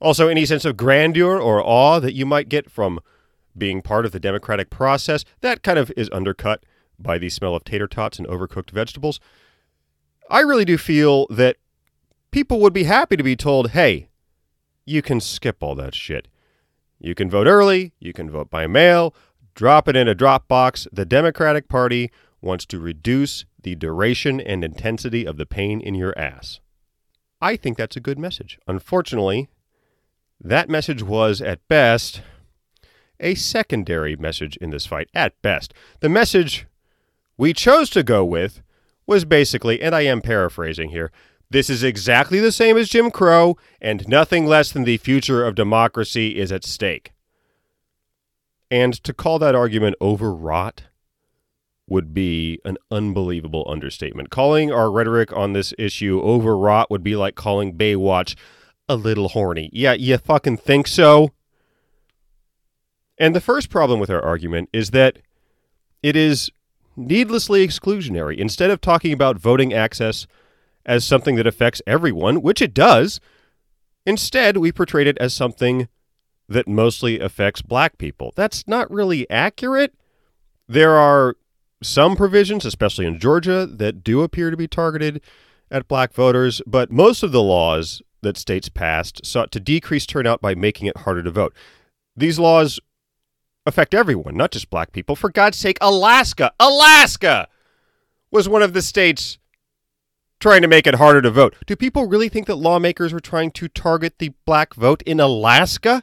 Also, 0.00 0.28
any 0.28 0.44
sense 0.44 0.64
of 0.64 0.76
grandeur 0.76 1.38
or 1.38 1.62
awe 1.62 1.98
that 1.98 2.14
you 2.14 2.26
might 2.26 2.48
get 2.48 2.70
from 2.70 3.00
being 3.56 3.80
part 3.80 4.04
of 4.04 4.12
the 4.12 4.20
democratic 4.20 4.68
process, 4.68 5.24
that 5.40 5.62
kind 5.62 5.78
of 5.78 5.92
is 5.96 6.10
undercut 6.12 6.64
by 6.98 7.18
the 7.18 7.30
smell 7.30 7.54
of 7.54 7.64
tater 7.64 7.86
tots 7.86 8.18
and 8.18 8.26
overcooked 8.28 8.70
vegetables. 8.70 9.20
I 10.30 10.40
really 10.40 10.64
do 10.64 10.78
feel 10.78 11.26
that 11.28 11.56
people 12.30 12.60
would 12.60 12.72
be 12.72 12.84
happy 12.84 13.16
to 13.16 13.22
be 13.22 13.36
told, 13.36 13.70
hey, 13.70 14.08
you 14.84 15.02
can 15.02 15.20
skip 15.20 15.62
all 15.62 15.74
that 15.76 15.94
shit. 15.94 16.28
You 16.98 17.14
can 17.14 17.28
vote 17.28 17.46
early, 17.46 17.92
you 17.98 18.12
can 18.12 18.30
vote 18.30 18.50
by 18.50 18.66
mail, 18.66 19.14
drop 19.54 19.88
it 19.88 19.96
in 19.96 20.08
a 20.08 20.14
drop 20.14 20.48
box. 20.48 20.88
The 20.92 21.04
Democratic 21.04 21.68
Party 21.68 22.10
wants 22.40 22.66
to 22.66 22.78
reduce 22.78 23.44
the 23.62 23.74
duration 23.74 24.40
and 24.40 24.64
intensity 24.64 25.26
of 25.26 25.36
the 25.36 25.46
pain 25.46 25.80
in 25.80 25.94
your 25.94 26.16
ass. 26.18 26.60
I 27.40 27.56
think 27.56 27.76
that's 27.76 27.96
a 27.96 28.00
good 28.00 28.18
message. 28.18 28.58
Unfortunately, 28.66 29.48
that 30.40 30.68
message 30.68 31.02
was, 31.02 31.40
at 31.40 31.66
best, 31.68 32.22
a 33.20 33.34
secondary 33.34 34.16
message 34.16 34.56
in 34.56 34.70
this 34.70 34.86
fight. 34.86 35.08
At 35.14 35.40
best. 35.42 35.72
The 36.00 36.08
message 36.08 36.66
we 37.36 37.52
chose 37.52 37.90
to 37.90 38.02
go 38.02 38.24
with 38.24 38.62
was 39.06 39.24
basically, 39.24 39.80
and 39.80 39.94
I 39.94 40.02
am 40.02 40.20
paraphrasing 40.20 40.90
here, 40.90 41.10
this 41.50 41.70
is 41.70 41.82
exactly 41.82 42.40
the 42.40 42.52
same 42.52 42.76
as 42.76 42.88
Jim 42.88 43.10
Crow, 43.10 43.56
and 43.80 44.08
nothing 44.08 44.46
less 44.46 44.72
than 44.72 44.84
the 44.84 44.96
future 44.96 45.44
of 45.44 45.54
democracy 45.54 46.36
is 46.36 46.50
at 46.50 46.64
stake. 46.64 47.12
And 48.70 48.94
to 49.04 49.12
call 49.12 49.38
that 49.38 49.54
argument 49.54 49.96
overwrought 50.00 50.84
would 51.86 52.14
be 52.14 52.58
an 52.64 52.78
unbelievable 52.90 53.66
understatement. 53.68 54.30
Calling 54.30 54.72
our 54.72 54.90
rhetoric 54.90 55.32
on 55.36 55.52
this 55.52 55.74
issue 55.78 56.20
overwrought 56.22 56.90
would 56.90 57.04
be 57.04 57.14
like 57.14 57.34
calling 57.34 57.76
Baywatch 57.76 58.34
a 58.88 58.96
little 58.96 59.28
horny. 59.28 59.70
Yeah, 59.72 59.92
you 59.92 60.16
fucking 60.18 60.56
think 60.56 60.86
so? 60.86 61.32
And 63.18 63.34
the 63.34 63.40
first 63.40 63.70
problem 63.70 64.00
with 64.00 64.10
our 64.10 64.22
argument 64.22 64.70
is 64.72 64.90
that 64.90 65.18
it 66.02 66.16
is 66.16 66.50
needlessly 66.96 67.66
exclusionary. 67.66 68.36
Instead 68.36 68.70
of 68.70 68.80
talking 68.80 69.12
about 69.12 69.38
voting 69.38 69.72
access 69.72 70.26
as 70.86 71.04
something 71.04 71.36
that 71.36 71.46
affects 71.46 71.82
everyone, 71.86 72.42
which 72.42 72.60
it 72.60 72.74
does. 72.74 73.20
Instead, 74.06 74.58
we 74.58 74.70
portrayed 74.70 75.06
it 75.06 75.18
as 75.18 75.32
something 75.32 75.88
that 76.48 76.68
mostly 76.68 77.18
affects 77.20 77.62
black 77.62 77.96
people. 77.96 78.32
That's 78.36 78.68
not 78.68 78.90
really 78.90 79.28
accurate. 79.30 79.94
There 80.68 80.96
are 80.96 81.36
some 81.82 82.16
provisions, 82.16 82.66
especially 82.66 83.06
in 83.06 83.18
Georgia, 83.18 83.66
that 83.66 84.04
do 84.04 84.22
appear 84.22 84.50
to 84.50 84.56
be 84.56 84.68
targeted 84.68 85.22
at 85.70 85.88
black 85.88 86.12
voters, 86.12 86.60
but 86.66 86.90
most 86.90 87.22
of 87.22 87.32
the 87.32 87.42
laws 87.42 88.02
that 88.22 88.36
states 88.36 88.68
passed 88.68 89.24
sought 89.24 89.50
to 89.52 89.60
decrease 89.60 90.06
turnout 90.06 90.40
by 90.40 90.54
making 90.54 90.86
it 90.86 90.98
harder 90.98 91.22
to 91.22 91.30
vote. 91.30 91.54
These 92.16 92.38
laws 92.38 92.78
affect 93.66 93.94
everyone, 93.94 94.36
not 94.36 94.50
just 94.50 94.70
black 94.70 94.92
people. 94.92 95.16
For 95.16 95.30
God's 95.30 95.58
sake, 95.58 95.78
Alaska, 95.80 96.52
Alaska 96.60 97.48
was 98.30 98.48
one 98.48 98.62
of 98.62 98.72
the 98.72 98.82
states 98.82 99.38
trying 100.40 100.62
to 100.62 100.68
make 100.68 100.86
it 100.86 100.96
harder 100.96 101.22
to 101.22 101.30
vote. 101.30 101.54
Do 101.66 101.76
people 101.76 102.06
really 102.06 102.28
think 102.28 102.46
that 102.46 102.56
lawmakers 102.56 103.12
were 103.12 103.20
trying 103.20 103.50
to 103.52 103.68
target 103.68 104.18
the 104.18 104.32
black 104.44 104.74
vote 104.74 105.02
in 105.02 105.20
Alaska? 105.20 106.02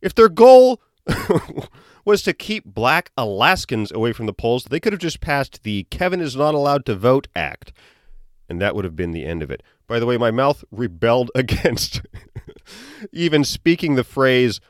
If 0.00 0.14
their 0.14 0.28
goal 0.28 0.80
was 2.04 2.22
to 2.22 2.32
keep 2.32 2.64
black 2.64 3.10
Alaskans 3.16 3.92
away 3.92 4.12
from 4.12 4.26
the 4.26 4.32
polls, 4.32 4.64
they 4.64 4.80
could 4.80 4.92
have 4.92 5.00
just 5.00 5.20
passed 5.20 5.62
the 5.62 5.84
Kevin 5.90 6.20
is 6.20 6.36
not 6.36 6.54
allowed 6.54 6.86
to 6.86 6.94
vote 6.94 7.28
act, 7.34 7.72
and 8.48 8.60
that 8.60 8.74
would 8.74 8.84
have 8.84 8.96
been 8.96 9.10
the 9.10 9.24
end 9.24 9.42
of 9.42 9.50
it. 9.50 9.62
By 9.86 9.98
the 9.98 10.06
way, 10.06 10.16
my 10.16 10.30
mouth 10.30 10.64
rebelled 10.70 11.30
against 11.34 12.02
even 13.12 13.44
speaking 13.44 13.94
the 13.94 14.04
phrase 14.04 14.60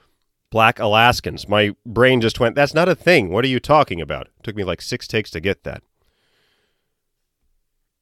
black 0.55 0.79
Alaskans. 0.79 1.49
My 1.49 1.75
brain 1.85 2.21
just 2.21 2.39
went, 2.39 2.55
that's 2.55 2.75
not 2.75 2.89
a 2.89 2.95
thing. 2.95 3.29
What 3.29 3.45
are 3.45 3.49
you 3.49 3.59
talking 3.59 4.01
about? 4.01 4.29
It 4.29 4.45
took 4.45 4.55
me 4.55 4.63
like 4.63 4.81
six 4.81 5.09
takes 5.09 5.29
to 5.33 5.41
get 5.41 5.65
that. 5.65 5.83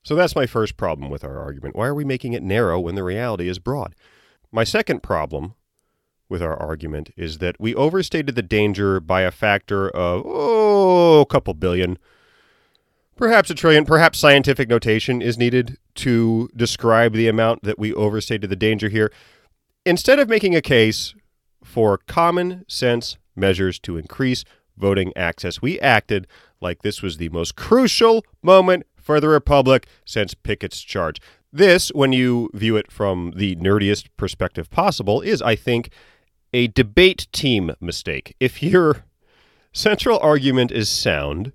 So 0.03 0.15
that's 0.15 0.37
my 0.37 0.45
first 0.45 0.77
problem 0.77 1.09
with 1.09 1.25
our 1.25 1.41
argument. 1.41 1.77
Why 1.77 1.87
are 1.87 1.95
we 1.95 2.05
making 2.05 2.35
it 2.35 2.43
narrow 2.43 2.79
when 2.79 2.95
the 2.95 3.05
reality 3.05 3.49
is 3.49 3.59
broad? 3.59 3.95
My 4.51 4.65
second 4.65 5.03
problem 5.03 5.55
with 6.29 6.43
our 6.43 6.55
argument 6.55 7.09
is 7.17 7.39
that 7.39 7.57
we 7.59 7.75
overstated 7.75 8.35
the 8.35 8.43
danger 8.43 9.01
by 9.01 9.23
a 9.23 9.31
factor 9.31 9.89
of, 9.89 10.23
oh, 10.27 11.23
a 11.23 11.27
couple 11.27 11.55
billion. 11.55 11.99
Perhaps 13.17 13.49
a 13.49 13.55
trillion, 13.55 13.87
perhaps 13.87 14.19
scientific 14.19 14.69
notation 14.69 15.23
is 15.23 15.39
needed 15.39 15.79
to 15.95 16.51
describe 16.55 17.15
the 17.15 17.29
amount 17.29 17.63
that 17.63 17.79
we 17.79 17.95
overstated 17.95 18.51
the 18.51 18.57
danger 18.57 18.91
here. 18.91 19.11
Instead 19.87 20.19
of 20.19 20.29
making 20.29 20.55
a 20.55 20.61
case 20.61 21.15
for 21.63 21.99
common 21.99 22.65
sense 22.69 23.17
measures 23.35 23.79
to 23.81 23.97
increase 23.97 24.45
voting 24.77 25.13
access, 25.17 25.63
we 25.63 25.79
acted 25.81 26.27
like 26.61 26.83
this 26.83 27.03
was 27.03 27.17
the 27.17 27.29
most 27.31 27.57
crucial 27.57 28.25
moment 28.43 28.87
for 28.97 29.21
the 29.21 29.29
Republic 29.29 29.87
since 30.05 30.35
Pickett's 30.35 30.81
charge. 30.81 31.21
This, 31.53 31.91
when 31.91 32.13
you 32.13 32.51
view 32.55 32.77
it 32.77 32.91
from 32.91 33.33
the 33.37 33.57
nerdiest 33.57 34.07
perspective 34.17 34.71
possible, 34.71 35.21
is, 35.21 35.43
I 35.43 35.57
think, 35.57 35.91
a 36.53 36.69
debate 36.69 37.27
team 37.33 37.73
mistake. 37.81 38.35
If 38.41 38.63
your 38.63 39.05
central 39.73 40.19
argument 40.21 40.71
is 40.71 40.89
sound, 40.89 41.53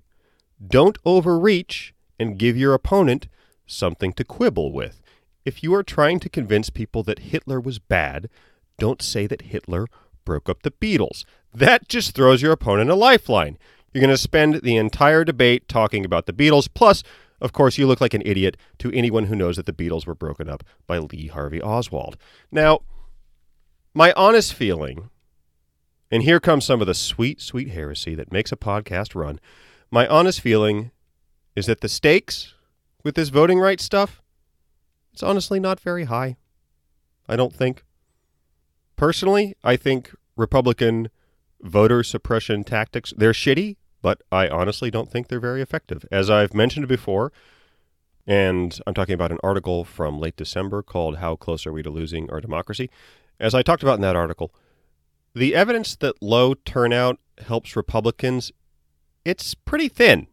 don't 0.64 0.98
overreach 1.04 1.94
and 2.18 2.38
give 2.38 2.56
your 2.56 2.74
opponent 2.74 3.28
something 3.66 4.12
to 4.14 4.24
quibble 4.24 4.72
with. 4.72 5.00
If 5.44 5.62
you 5.62 5.74
are 5.74 5.82
trying 5.82 6.20
to 6.20 6.28
convince 6.28 6.68
people 6.68 7.02
that 7.04 7.20
Hitler 7.20 7.60
was 7.60 7.78
bad, 7.78 8.28
don't 8.78 9.02
say 9.02 9.26
that 9.26 9.42
Hitler 9.42 9.86
broke 10.24 10.48
up 10.48 10.62
the 10.62 10.70
Beatles. 10.70 11.24
That 11.54 11.88
just 11.88 12.14
throws 12.14 12.42
your 12.42 12.52
opponent 12.52 12.90
a 12.90 12.94
lifeline. 12.94 13.58
You're 13.92 14.02
going 14.02 14.10
to 14.10 14.18
spend 14.18 14.62
the 14.62 14.76
entire 14.76 15.24
debate 15.24 15.68
talking 15.68 16.04
about 16.04 16.26
the 16.26 16.32
Beatles, 16.32 16.68
plus 16.72 17.02
of 17.40 17.52
course, 17.52 17.78
you 17.78 17.86
look 17.86 18.00
like 18.00 18.14
an 18.14 18.22
idiot 18.24 18.56
to 18.78 18.90
anyone 18.92 19.26
who 19.26 19.36
knows 19.36 19.56
that 19.56 19.66
the 19.66 19.72
Beatles 19.72 20.06
were 20.06 20.14
broken 20.14 20.48
up 20.48 20.64
by 20.86 20.98
Lee 20.98 21.28
Harvey 21.28 21.62
Oswald. 21.62 22.16
Now, 22.50 22.80
my 23.94 24.12
honest 24.12 24.52
feeling, 24.54 25.10
and 26.10 26.22
here 26.22 26.40
comes 26.40 26.64
some 26.64 26.80
of 26.80 26.86
the 26.86 26.94
sweet, 26.94 27.40
sweet 27.40 27.70
heresy 27.70 28.14
that 28.16 28.32
makes 28.32 28.50
a 28.50 28.56
podcast 28.56 29.14
run. 29.14 29.38
My 29.90 30.06
honest 30.06 30.40
feeling 30.40 30.90
is 31.54 31.66
that 31.66 31.80
the 31.80 31.88
stakes 31.88 32.54
with 33.04 33.14
this 33.14 33.28
voting 33.28 33.60
rights 33.60 33.84
stuff, 33.84 34.20
it's 35.12 35.22
honestly 35.22 35.60
not 35.60 35.80
very 35.80 36.04
high. 36.04 36.36
I 37.28 37.36
don't 37.36 37.54
think. 37.54 37.84
Personally, 38.98 39.56
I 39.64 39.76
think 39.76 40.14
Republican 40.36 41.08
voter 41.62 42.02
suppression 42.02 42.64
tactics, 42.64 43.14
they're 43.16 43.32
shitty 43.32 43.76
but 44.02 44.22
I 44.30 44.48
honestly 44.48 44.90
don't 44.90 45.10
think 45.10 45.28
they're 45.28 45.40
very 45.40 45.62
effective. 45.62 46.04
As 46.10 46.30
I've 46.30 46.54
mentioned 46.54 46.88
before, 46.88 47.32
and 48.26 48.78
I'm 48.86 48.94
talking 48.94 49.14
about 49.14 49.32
an 49.32 49.38
article 49.42 49.84
from 49.84 50.20
late 50.20 50.36
December 50.36 50.82
called 50.82 51.18
How 51.18 51.36
Close 51.36 51.66
Are 51.66 51.72
We 51.72 51.82
to 51.82 51.90
Losing 51.90 52.30
Our 52.30 52.40
Democracy? 52.40 52.90
As 53.40 53.54
I 53.54 53.62
talked 53.62 53.82
about 53.82 53.96
in 53.96 54.02
that 54.02 54.16
article, 54.16 54.54
the 55.34 55.54
evidence 55.54 55.96
that 55.96 56.22
low 56.22 56.54
turnout 56.54 57.18
helps 57.46 57.76
Republicans, 57.76 58.52
it's 59.24 59.54
pretty 59.54 59.88
thin. 59.88 60.26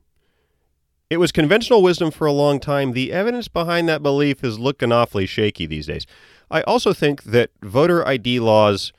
It 1.09 1.17
was 1.17 1.31
conventional 1.31 1.83
wisdom 1.83 2.11
for 2.11 2.25
a 2.25 2.31
long 2.31 2.59
time. 2.59 2.93
The 2.93 3.11
evidence 3.11 3.47
behind 3.47 3.87
that 3.87 4.01
belief 4.01 4.43
is 4.43 4.57
looking 4.57 4.91
awfully 4.91 5.25
shaky 5.25 5.65
these 5.65 5.87
days. 5.87 6.05
I 6.49 6.61
also 6.61 6.93
think 6.93 7.23
that 7.23 7.51
voter 7.61 8.07
ID 8.07 8.39
laws 8.39 8.91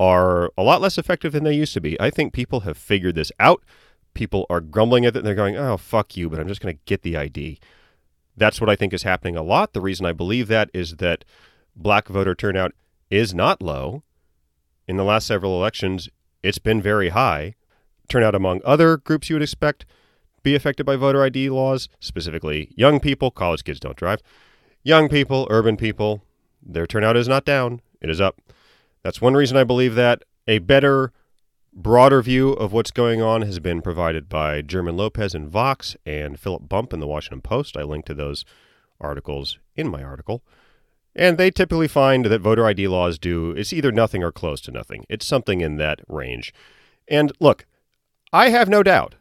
are 0.00 0.50
a 0.56 0.62
lot 0.62 0.80
less 0.80 0.98
effective 0.98 1.32
than 1.32 1.44
they 1.44 1.54
used 1.54 1.74
to 1.74 1.80
be. 1.80 2.00
I 2.00 2.10
think 2.10 2.32
people 2.32 2.60
have 2.60 2.78
figured 2.78 3.14
this 3.14 3.30
out 3.38 3.62
people 4.14 4.46
are 4.50 4.60
grumbling 4.60 5.04
at 5.04 5.14
it 5.14 5.18
and 5.18 5.26
they're 5.26 5.34
going, 5.34 5.56
oh, 5.56 5.76
fuck 5.76 6.16
you, 6.16 6.28
but 6.28 6.40
I'm 6.40 6.48
just 6.48 6.60
going 6.60 6.74
to 6.74 6.82
get 6.86 7.02
the 7.02 7.16
ID. 7.16 7.58
That's 8.36 8.60
what 8.60 8.70
I 8.70 8.76
think 8.76 8.92
is 8.92 9.02
happening 9.02 9.36
a 9.36 9.42
lot. 9.42 9.72
The 9.72 9.80
reason 9.80 10.06
I 10.06 10.12
believe 10.12 10.48
that 10.48 10.70
is 10.72 10.96
that 10.96 11.24
black 11.76 12.08
voter 12.08 12.34
turnout 12.34 12.72
is 13.10 13.34
not 13.34 13.62
low. 13.62 14.02
In 14.88 14.96
the 14.96 15.04
last 15.04 15.26
several 15.26 15.56
elections, 15.56 16.08
it's 16.42 16.58
been 16.58 16.82
very 16.82 17.10
high. 17.10 17.54
Turnout 18.08 18.34
among 18.34 18.60
other 18.64 18.96
groups 18.96 19.30
you 19.30 19.36
would 19.36 19.42
expect 19.42 19.84
be 20.42 20.54
affected 20.54 20.84
by 20.84 20.96
voter 20.96 21.22
ID 21.22 21.50
laws, 21.50 21.88
specifically 22.00 22.72
young 22.76 23.00
people, 23.00 23.30
college 23.30 23.64
kids 23.64 23.80
don't 23.80 23.96
drive, 23.96 24.22
young 24.82 25.08
people, 25.08 25.46
urban 25.50 25.76
people, 25.76 26.22
their 26.62 26.86
turnout 26.86 27.16
is 27.16 27.28
not 27.28 27.44
down, 27.44 27.80
it 28.00 28.10
is 28.10 28.20
up. 28.20 28.40
That's 29.02 29.20
one 29.20 29.34
reason 29.34 29.56
I 29.56 29.64
believe 29.64 29.94
that. 29.94 30.22
A 30.48 30.58
better 30.58 31.12
broader 31.72 32.20
view 32.22 32.50
of 32.50 32.72
what's 32.72 32.90
going 32.90 33.22
on 33.22 33.42
has 33.42 33.58
been 33.58 33.80
provided 33.80 34.28
by 34.28 34.60
German 34.60 34.96
Lopez 34.96 35.34
in 35.34 35.48
Vox 35.48 35.96
and 36.04 36.38
Philip 36.38 36.68
Bump 36.68 36.92
in 36.92 37.00
the 37.00 37.06
Washington 37.06 37.40
Post. 37.40 37.76
I 37.76 37.82
link 37.82 38.04
to 38.06 38.14
those 38.14 38.44
articles 39.00 39.58
in 39.74 39.88
my 39.88 40.02
article. 40.02 40.42
And 41.14 41.36
they 41.36 41.50
typically 41.50 41.88
find 41.88 42.26
that 42.26 42.40
voter 42.40 42.66
ID 42.66 42.88
laws 42.88 43.18
do 43.18 43.50
it's 43.50 43.72
either 43.72 43.92
nothing 43.92 44.22
or 44.22 44.32
close 44.32 44.60
to 44.62 44.70
nothing. 44.70 45.04
It's 45.08 45.26
something 45.26 45.60
in 45.60 45.76
that 45.76 46.00
range. 46.08 46.54
And 47.08 47.32
look, 47.38 47.66
I 48.32 48.48
have 48.48 48.68
no 48.68 48.82
doubt 48.82 49.16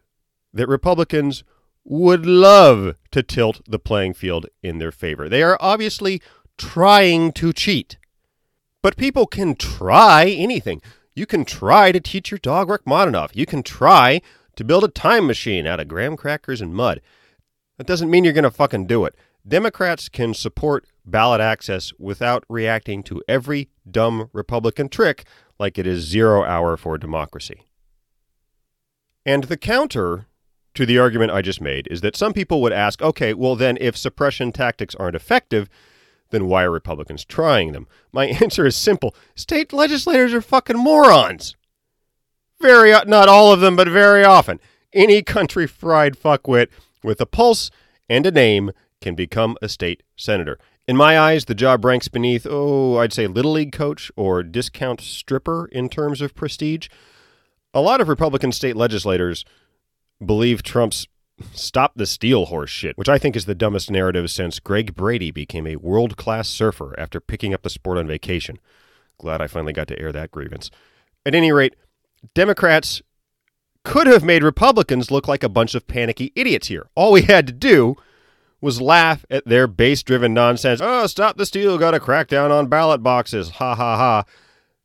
that 0.54 0.68
Republicans 0.68 1.44
would 1.84 2.26
love 2.26 2.96
to 3.12 3.24
tilt 3.24 3.62
the 3.68 3.80
playing 3.80 4.14
field 4.14 4.46
in 4.62 4.78
their 4.78 4.92
favor. 4.92 5.28
They 5.28 5.44
are 5.44 5.58
obviously 5.60 6.22
trying 6.58 7.32
to 7.34 7.54
cheat. 7.54 7.98
But 8.82 8.98
people 8.98 9.26
can 9.26 9.56
try 9.56 10.26
anything. 10.26 10.82
You 11.16 11.26
can 11.26 11.46
try 11.46 11.92
to 11.92 12.00
teach 12.00 12.32
your 12.32 12.38
dog 12.38 12.70
Rachmaninoff. 12.70 13.36
You 13.36 13.46
can 13.46 13.64
try 13.64 14.22
to 14.56 14.64
build 14.64 14.84
a 14.84 14.90
time 14.90 15.28
machine 15.28 15.68
out 15.68 15.80
of 15.80 15.88
graham 15.88 16.16
crackers 16.16 16.62
and 16.62 16.74
mud. 16.74 17.02
That 17.78 17.88
doesn't 17.88 18.10
mean 18.10 18.24
you're 18.24 18.34
going 18.34 18.44
to 18.44 18.52
fucking 18.52 18.88
do 18.88 19.06
it. 19.06 19.16
Democrats 19.48 20.08
can 20.08 20.34
support 20.34 20.86
ballot 21.06 21.42
access 21.42 21.94
without 21.98 22.44
reacting 22.48 23.02
to 23.04 23.24
every 23.28 23.70
dumb 23.90 24.30
Republican 24.34 24.88
trick 24.88 25.26
like 25.60 25.80
it 25.80 25.88
is 25.88 26.04
zero 26.04 26.44
hour 26.44 26.78
for 26.78 26.98
democracy. 26.98 27.66
And 29.26 29.46
the 29.46 29.58
counter 29.58 30.28
to 30.74 30.86
the 30.86 31.00
argument 31.00 31.32
I 31.32 31.42
just 31.42 31.62
made 31.62 31.88
is 31.90 32.02
that 32.02 32.16
some 32.16 32.34
people 32.34 32.62
would 32.62 32.74
ask 32.74 33.02
okay, 33.02 33.34
well, 33.34 33.56
then 33.56 33.78
if 33.82 33.98
suppression 33.98 34.52
tactics 34.52 34.96
aren't 34.96 35.16
effective, 35.16 35.70
then 36.30 36.48
why 36.48 36.64
are 36.64 36.72
Republicans 36.72 37.26
trying 37.26 37.72
them? 37.72 37.88
My 38.12 38.26
answer 38.42 38.66
is 38.66 38.76
simple 38.76 39.16
state 39.36 39.74
legislators 39.74 40.34
are 40.34 40.42
fucking 40.42 40.78
morons. 40.78 41.56
Very, 42.62 42.92
not 42.92 43.28
all 43.28 43.52
of 43.52 43.60
them, 43.60 43.76
but 43.76 43.88
very 43.88 44.24
often. 44.24 44.60
Any 44.94 45.24
country 45.24 45.66
fried 45.68 46.18
fuckwit 46.18 46.68
with 47.04 47.20
a 47.20 47.26
pulse 47.26 47.72
and 48.10 48.26
a 48.26 48.32
name 48.32 48.72
can 49.02 49.16
become 49.16 49.58
a 49.62 49.70
state 49.70 50.04
senator. 50.16 50.60
In 50.88 50.98
my 50.98 51.18
eyes, 51.18 51.46
the 51.46 51.56
job 51.56 51.86
ranks 51.86 52.08
beneath, 52.08 52.46
oh, 52.50 52.98
I'd 52.98 53.14
say 53.14 53.26
little 53.26 53.54
league 53.54 53.72
coach 53.72 54.12
or 54.16 54.44
discount 54.44 55.02
stripper 55.02 55.68
in 55.72 55.90
terms 55.90 56.22
of 56.22 56.36
prestige. 56.36 56.88
A 57.74 57.82
lot 57.82 58.02
of 58.02 58.10
Republican 58.10 58.52
state 58.52 58.76
legislators 58.76 59.46
believe 60.26 60.64
Trump's 60.64 61.08
Stop 61.54 61.94
the 61.96 62.06
steal 62.06 62.46
horse 62.46 62.70
shit, 62.70 62.98
which 62.98 63.10
I 63.10 63.18
think 63.18 63.36
is 63.36 63.46
the 63.46 63.56
dumbest 63.56 63.90
narrative 63.90 64.30
since 64.30 64.60
Greg 64.60 64.96
Brady 64.96 65.32
became 65.32 65.68
a 65.68 65.76
world 65.78 66.18
class 66.18 66.48
surfer 66.48 66.96
after 67.00 67.20
picking 67.20 67.54
up 67.54 67.64
the 67.64 67.70
sport 67.70 67.98
on 67.98 68.08
vacation. 68.08 68.60
Glad 69.18 69.42
I 69.42 69.48
finally 69.48 69.74
got 69.74 69.88
to 69.90 70.00
air 70.00 70.12
that 70.12 70.32
grievance. 70.32 70.72
At 71.26 71.36
any 71.36 71.52
rate, 71.52 71.76
Democrats 72.34 73.02
could 73.84 74.08
have 74.08 74.24
made 74.24 74.44
Republicans 74.44 75.12
look 75.12 75.28
like 75.28 75.44
a 75.44 75.50
bunch 75.50 75.76
of 75.76 75.88
panicky 75.88 76.32
idiots 76.36 76.68
here. 76.68 76.88
All 76.96 77.12
we 77.12 77.24
had 77.24 77.48
to 77.48 77.54
do 77.54 77.96
was 78.60 78.80
laugh 78.80 79.26
at 79.30 79.46
their 79.46 79.68
base 79.68 80.04
driven 80.04 80.34
nonsense. 80.34 80.80
Oh, 80.84 81.08
stop 81.08 81.38
the 81.38 81.46
steal, 81.46 81.78
got 81.78 81.96
a 81.96 82.00
crack 82.00 82.28
down 82.28 82.52
on 82.52 82.68
ballot 82.68 83.02
boxes. 83.02 83.50
Ha 83.52 83.76
ha 83.76 83.98
ha. 83.98 84.24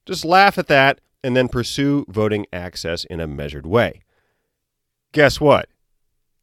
Just 0.07 0.25
laugh 0.25 0.57
at 0.57 0.69
that 0.69 1.01
and 1.23 1.37
then 1.37 1.49
pursue 1.49 2.07
voting 2.09 2.47
access 2.53 3.05
in 3.05 3.21
a 3.21 3.27
measured 3.27 3.67
way. 3.67 4.03
Guess 5.17 5.41
what? 5.41 5.71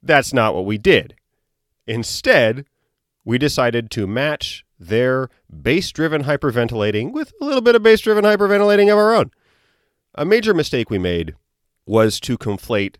That's 0.01 0.33
not 0.33 0.55
what 0.55 0.65
we 0.65 0.79
did. 0.79 1.13
Instead, 1.85 2.65
we 3.23 3.37
decided 3.37 3.91
to 3.91 4.07
match 4.07 4.65
their 4.79 5.29
base 5.61 5.91
driven 5.91 6.23
hyperventilating 6.23 7.11
with 7.11 7.33
a 7.39 7.45
little 7.45 7.61
bit 7.61 7.75
of 7.75 7.83
base 7.83 8.01
driven 8.01 8.25
hyperventilating 8.25 8.91
of 8.91 8.97
our 8.97 9.13
own. 9.13 9.29
A 10.15 10.25
major 10.25 10.55
mistake 10.55 10.89
we 10.89 10.97
made 10.97 11.35
was 11.85 12.19
to 12.21 12.35
conflate 12.35 12.95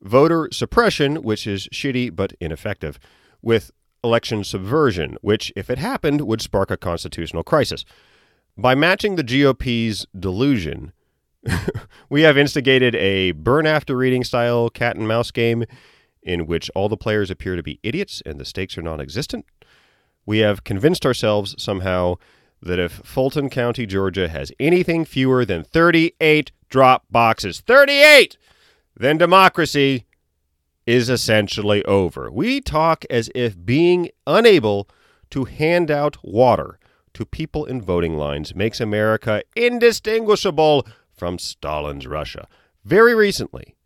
voter 0.00 0.48
suppression, 0.52 1.16
which 1.16 1.46
is 1.46 1.68
shitty 1.68 2.16
but 2.16 2.32
ineffective, 2.40 2.98
with 3.42 3.72
election 4.02 4.42
subversion, 4.42 5.18
which, 5.20 5.52
if 5.54 5.68
it 5.68 5.76
happened, 5.76 6.22
would 6.22 6.40
spark 6.40 6.70
a 6.70 6.78
constitutional 6.78 7.42
crisis. 7.42 7.84
By 8.56 8.74
matching 8.74 9.16
the 9.16 9.22
GOP's 9.22 10.06
delusion, 10.18 10.94
we 12.10 12.22
have 12.22 12.36
instigated 12.36 12.94
a 12.96 13.32
burn 13.32 13.66
after 13.66 13.96
reading 13.96 14.24
style 14.24 14.70
cat 14.70 14.96
and 14.96 15.08
mouse 15.08 15.30
game 15.30 15.64
in 16.22 16.46
which 16.46 16.70
all 16.74 16.88
the 16.88 16.96
players 16.96 17.30
appear 17.30 17.56
to 17.56 17.62
be 17.62 17.80
idiots 17.82 18.22
and 18.26 18.38
the 18.38 18.44
stakes 18.44 18.76
are 18.76 18.82
non 18.82 19.00
existent. 19.00 19.46
We 20.26 20.38
have 20.38 20.64
convinced 20.64 21.06
ourselves 21.06 21.54
somehow 21.58 22.16
that 22.62 22.78
if 22.78 22.92
Fulton 22.92 23.48
County, 23.48 23.86
Georgia 23.86 24.28
has 24.28 24.52
anything 24.60 25.04
fewer 25.04 25.44
than 25.44 25.64
38 25.64 26.52
drop 26.68 27.04
boxes, 27.10 27.60
38, 27.60 28.36
then 28.94 29.16
democracy 29.16 30.04
is 30.86 31.08
essentially 31.08 31.84
over. 31.84 32.30
We 32.30 32.60
talk 32.60 33.04
as 33.08 33.30
if 33.34 33.64
being 33.64 34.10
unable 34.26 34.88
to 35.30 35.44
hand 35.44 35.90
out 35.90 36.18
water 36.22 36.78
to 37.14 37.24
people 37.24 37.64
in 37.64 37.80
voting 37.80 38.16
lines 38.16 38.54
makes 38.54 38.80
America 38.80 39.42
indistinguishable 39.56 40.86
from 41.20 41.38
Stalin's 41.38 42.06
Russia. 42.06 42.48
Very 42.82 43.14
recently, 43.14 43.76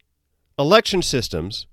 election 0.56 1.02
systems 1.02 1.66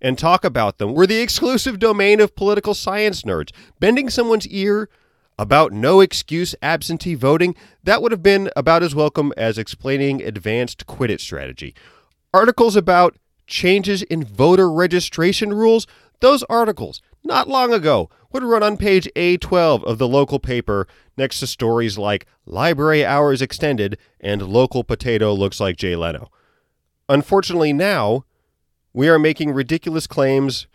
and 0.00 0.16
talk 0.16 0.44
about 0.44 0.78
them 0.78 0.94
were 0.94 1.08
the 1.08 1.20
exclusive 1.20 1.80
domain 1.80 2.20
of 2.20 2.36
political 2.36 2.72
science 2.72 3.22
nerds. 3.22 3.50
Bending 3.80 4.10
someone's 4.10 4.46
ear 4.46 4.88
about 5.36 5.72
no 5.72 6.00
excuse 6.00 6.54
absentee 6.62 7.16
voting, 7.16 7.56
that 7.82 8.00
would 8.00 8.12
have 8.12 8.22
been 8.22 8.48
about 8.54 8.84
as 8.84 8.94
welcome 8.94 9.32
as 9.36 9.58
explaining 9.58 10.22
advanced 10.22 10.86
Quidditch 10.86 11.22
strategy. 11.22 11.74
Articles 12.32 12.76
about 12.76 13.16
changes 13.48 14.02
in 14.02 14.22
voter 14.22 14.70
registration 14.70 15.52
rules, 15.52 15.84
those 16.20 16.44
articles, 16.44 17.02
not 17.24 17.48
long 17.48 17.72
ago, 17.72 18.08
would 18.32 18.42
run 18.42 18.62
on 18.62 18.76
page 18.76 19.08
A12 19.16 19.84
of 19.84 19.98
the 19.98 20.08
local 20.08 20.38
paper 20.38 20.86
next 21.16 21.40
to 21.40 21.46
stories 21.46 21.96
like 21.98 22.26
Library 22.46 23.04
Hours 23.04 23.40
Extended 23.40 23.98
and 24.20 24.42
Local 24.42 24.84
Potato 24.84 25.32
Looks 25.32 25.60
Like 25.60 25.76
Jay 25.76 25.96
Leno. 25.96 26.30
Unfortunately, 27.08 27.72
now, 27.72 28.24
we 28.92 29.08
are 29.08 29.18
making 29.18 29.52
ridiculous 29.52 30.06
claims 30.06 30.66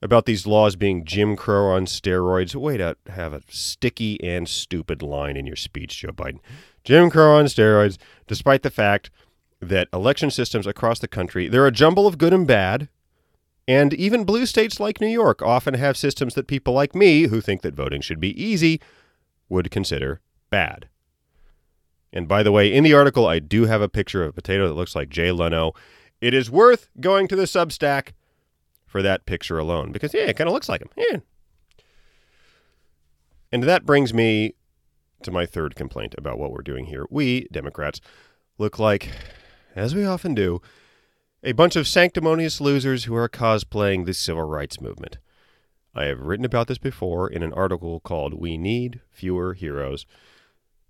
about 0.00 0.26
these 0.26 0.46
laws 0.46 0.76
being 0.76 1.04
Jim 1.04 1.34
Crow 1.36 1.72
on 1.72 1.86
steroids. 1.86 2.54
Way 2.54 2.76
to 2.76 2.96
have 3.08 3.32
a 3.32 3.42
sticky 3.48 4.22
and 4.22 4.48
stupid 4.48 5.02
line 5.02 5.36
in 5.36 5.46
your 5.46 5.56
speech, 5.56 5.98
Joe 5.98 6.10
Biden. 6.10 6.40
Jim 6.84 7.10
Crow 7.10 7.36
on 7.36 7.46
steroids, 7.46 7.98
despite 8.26 8.62
the 8.62 8.70
fact 8.70 9.10
that 9.60 9.88
election 9.92 10.30
systems 10.30 10.66
across 10.66 10.98
the 10.98 11.08
country, 11.08 11.48
they're 11.48 11.66
a 11.66 11.72
jumble 11.72 12.06
of 12.06 12.18
good 12.18 12.32
and 12.32 12.46
bad. 12.46 12.88
And 13.66 13.94
even 13.94 14.24
blue 14.24 14.46
states 14.46 14.78
like 14.78 15.00
New 15.00 15.08
York 15.08 15.40
often 15.40 15.74
have 15.74 15.96
systems 15.96 16.34
that 16.34 16.46
people 16.46 16.74
like 16.74 16.94
me, 16.94 17.28
who 17.28 17.40
think 17.40 17.62
that 17.62 17.74
voting 17.74 18.02
should 18.02 18.20
be 18.20 18.42
easy, 18.42 18.80
would 19.48 19.70
consider 19.70 20.20
bad. 20.50 20.88
And 22.12 22.28
by 22.28 22.42
the 22.42 22.52
way, 22.52 22.72
in 22.72 22.84
the 22.84 22.94
article, 22.94 23.26
I 23.26 23.38
do 23.38 23.64
have 23.64 23.82
a 23.82 23.88
picture 23.88 24.22
of 24.22 24.30
a 24.30 24.32
potato 24.32 24.68
that 24.68 24.74
looks 24.74 24.94
like 24.94 25.08
Jay 25.08 25.32
Leno. 25.32 25.72
It 26.20 26.34
is 26.34 26.50
worth 26.50 26.88
going 27.00 27.26
to 27.28 27.36
the 27.36 27.44
Substack 27.44 28.12
for 28.86 29.02
that 29.02 29.26
picture 29.26 29.58
alone 29.58 29.92
because, 29.92 30.14
yeah, 30.14 30.22
it 30.22 30.36
kind 30.36 30.48
of 30.48 30.54
looks 30.54 30.68
like 30.68 30.82
him. 30.82 30.90
Yeah. 30.96 31.18
And 33.50 33.64
that 33.64 33.86
brings 33.86 34.14
me 34.14 34.54
to 35.22 35.30
my 35.30 35.46
third 35.46 35.74
complaint 35.74 36.14
about 36.18 36.38
what 36.38 36.52
we're 36.52 36.62
doing 36.62 36.86
here. 36.86 37.06
We, 37.10 37.48
Democrats, 37.50 38.00
look 38.58 38.78
like, 38.78 39.10
as 39.74 39.94
we 39.94 40.04
often 40.04 40.34
do, 40.34 40.60
a 41.44 41.52
bunch 41.52 41.76
of 41.76 41.86
sanctimonious 41.86 42.58
losers 42.58 43.04
who 43.04 43.14
are 43.14 43.28
cosplaying 43.28 44.06
the 44.06 44.14
civil 44.14 44.44
rights 44.44 44.80
movement. 44.80 45.18
I 45.94 46.04
have 46.04 46.20
written 46.20 46.46
about 46.46 46.68
this 46.68 46.78
before 46.78 47.28
in 47.28 47.42
an 47.42 47.52
article 47.52 48.00
called 48.00 48.34
We 48.34 48.56
Need 48.56 49.00
Fewer 49.10 49.52
Heroes. 49.52 50.06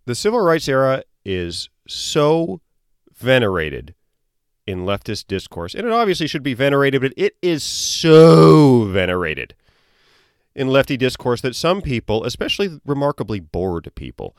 The 0.06 0.14
civil 0.14 0.40
rights 0.40 0.68
era 0.68 1.02
is 1.24 1.68
so 1.88 2.60
venerated 3.12 3.94
in 4.64 4.86
leftist 4.86 5.26
discourse, 5.26 5.74
and 5.74 5.86
it 5.86 5.92
obviously 5.92 6.28
should 6.28 6.44
be 6.44 6.54
venerated, 6.54 7.02
but 7.02 7.12
it 7.16 7.36
is 7.42 7.64
so 7.64 8.84
venerated 8.84 9.54
in 10.54 10.68
lefty 10.68 10.96
discourse 10.96 11.40
that 11.40 11.56
some 11.56 11.82
people, 11.82 12.24
especially 12.24 12.80
remarkably 12.86 13.40
bored 13.40 13.90
people, 13.96 14.36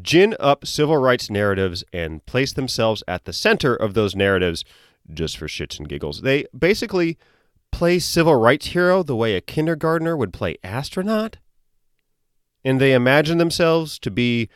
gin 0.00 0.36
up 0.38 0.64
civil 0.64 0.96
rights 0.96 1.28
narratives 1.28 1.82
and 1.92 2.24
place 2.24 2.52
themselves 2.52 3.02
at 3.08 3.24
the 3.24 3.32
center 3.32 3.74
of 3.74 3.94
those 3.94 4.14
narratives 4.14 4.64
just 5.12 5.36
for 5.36 5.46
shits 5.46 5.78
and 5.78 5.88
giggles. 5.88 6.22
They 6.22 6.46
basically 6.56 7.18
play 7.72 7.98
civil 7.98 8.36
rights 8.36 8.66
hero 8.66 9.02
the 9.02 9.16
way 9.16 9.34
a 9.34 9.40
kindergartner 9.40 10.16
would 10.16 10.32
play 10.32 10.56
astronaut. 10.62 11.38
And 12.64 12.80
they 12.80 12.92
imagine 12.92 13.38
themselves 13.38 13.98
to 14.00 14.10
be 14.10 14.48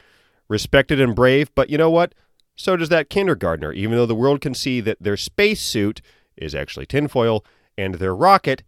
respected 0.48 1.00
and 1.00 1.14
brave, 1.14 1.54
but 1.54 1.68
you 1.68 1.76
know 1.76 1.90
what? 1.90 2.14
So 2.56 2.76
does 2.76 2.88
that 2.88 3.10
kindergartner, 3.10 3.72
even 3.72 3.96
though 3.96 4.06
the 4.06 4.14
world 4.14 4.40
can 4.40 4.54
see 4.54 4.80
that 4.80 4.98
their 5.00 5.16
spacesuit 5.16 6.00
is 6.36 6.54
actually 6.54 6.86
tinfoil 6.86 7.44
and 7.76 7.96
their 7.96 8.14
rocket 8.14 8.62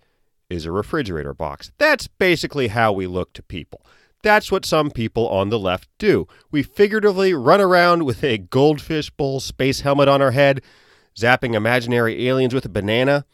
is 0.49 0.67
a 0.67 0.73
refrigerator 0.73 1.33
box. 1.33 1.73
That's 1.79 2.09
basically 2.09 2.69
how 2.69 2.93
we 2.93 3.07
look 3.07 3.33
to 3.35 3.43
people. 3.43 3.85
That's 4.23 4.53
what 4.53 4.67
some 4.67 4.91
people 4.91 5.29
on 5.29 5.49
the 5.49 5.59
left 5.59 5.89
do. 5.99 6.29
We 6.51 6.63
figuratively 6.63 7.33
run 7.33 7.61
around 7.61 8.05
with 8.05 8.23
a 8.23 8.39
goldfish 8.39 9.11
bowl 9.11 9.41
space 9.41 9.81
helmet 9.81 10.09
on 10.09 10.21
our 10.21 10.33
head, 10.33 10.61
zapping 11.17 11.55
imaginary 11.55 12.29
aliens 12.29 12.55
with 12.55 12.65
a 12.65 12.71
banana, 12.71 13.25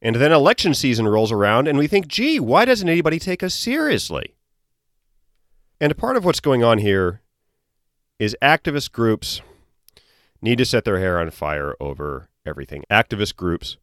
and 0.00 0.16
then 0.16 0.32
election 0.32 0.74
season 0.74 1.08
rolls 1.08 1.32
around 1.32 1.66
and 1.68 1.78
we 1.78 1.86
think, 1.86 2.06
gee, 2.06 2.38
why 2.38 2.64
doesn't 2.64 2.88
anybody 2.88 3.18
take 3.18 3.42
us 3.42 3.54
seriously? 3.54 4.34
And 5.80 5.92
a 5.92 5.96
part 5.96 6.16
of 6.16 6.24
what's 6.24 6.40
going 6.40 6.62
on 6.62 6.78
here 6.78 7.20
is 8.18 8.36
activist 8.42 8.92
groups 8.92 9.40
need 10.40 10.58
to 10.58 10.64
set 10.64 10.84
their 10.84 10.98
hair 10.98 11.20
on 11.20 11.30
fire 11.30 11.74
over 11.80 12.28
everything. 12.46 12.84
Activist 12.90 13.36
groups 13.36 13.76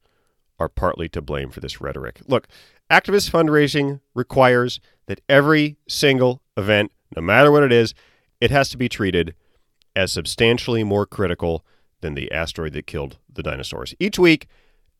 are 0.59 0.69
partly 0.69 1.09
to 1.09 1.21
blame 1.21 1.49
for 1.49 1.59
this 1.59 1.81
rhetoric. 1.81 2.21
Look, 2.27 2.47
activist 2.89 3.29
fundraising 3.29 3.99
requires 4.13 4.79
that 5.07 5.21
every 5.27 5.77
single 5.87 6.41
event, 6.55 6.91
no 7.15 7.21
matter 7.21 7.51
what 7.51 7.63
it 7.63 7.71
is, 7.71 7.93
it 8.39 8.51
has 8.51 8.69
to 8.69 8.77
be 8.77 8.89
treated 8.89 9.35
as 9.95 10.11
substantially 10.11 10.83
more 10.83 11.05
critical 11.05 11.65
than 12.05 12.13
the 12.13 12.31
asteroid 12.31 12.73
that 12.73 12.85
killed 12.85 13.17
the 13.33 13.41
dinosaurs. 13.41 13.95
Each 13.99 14.19
week, 14.19 14.47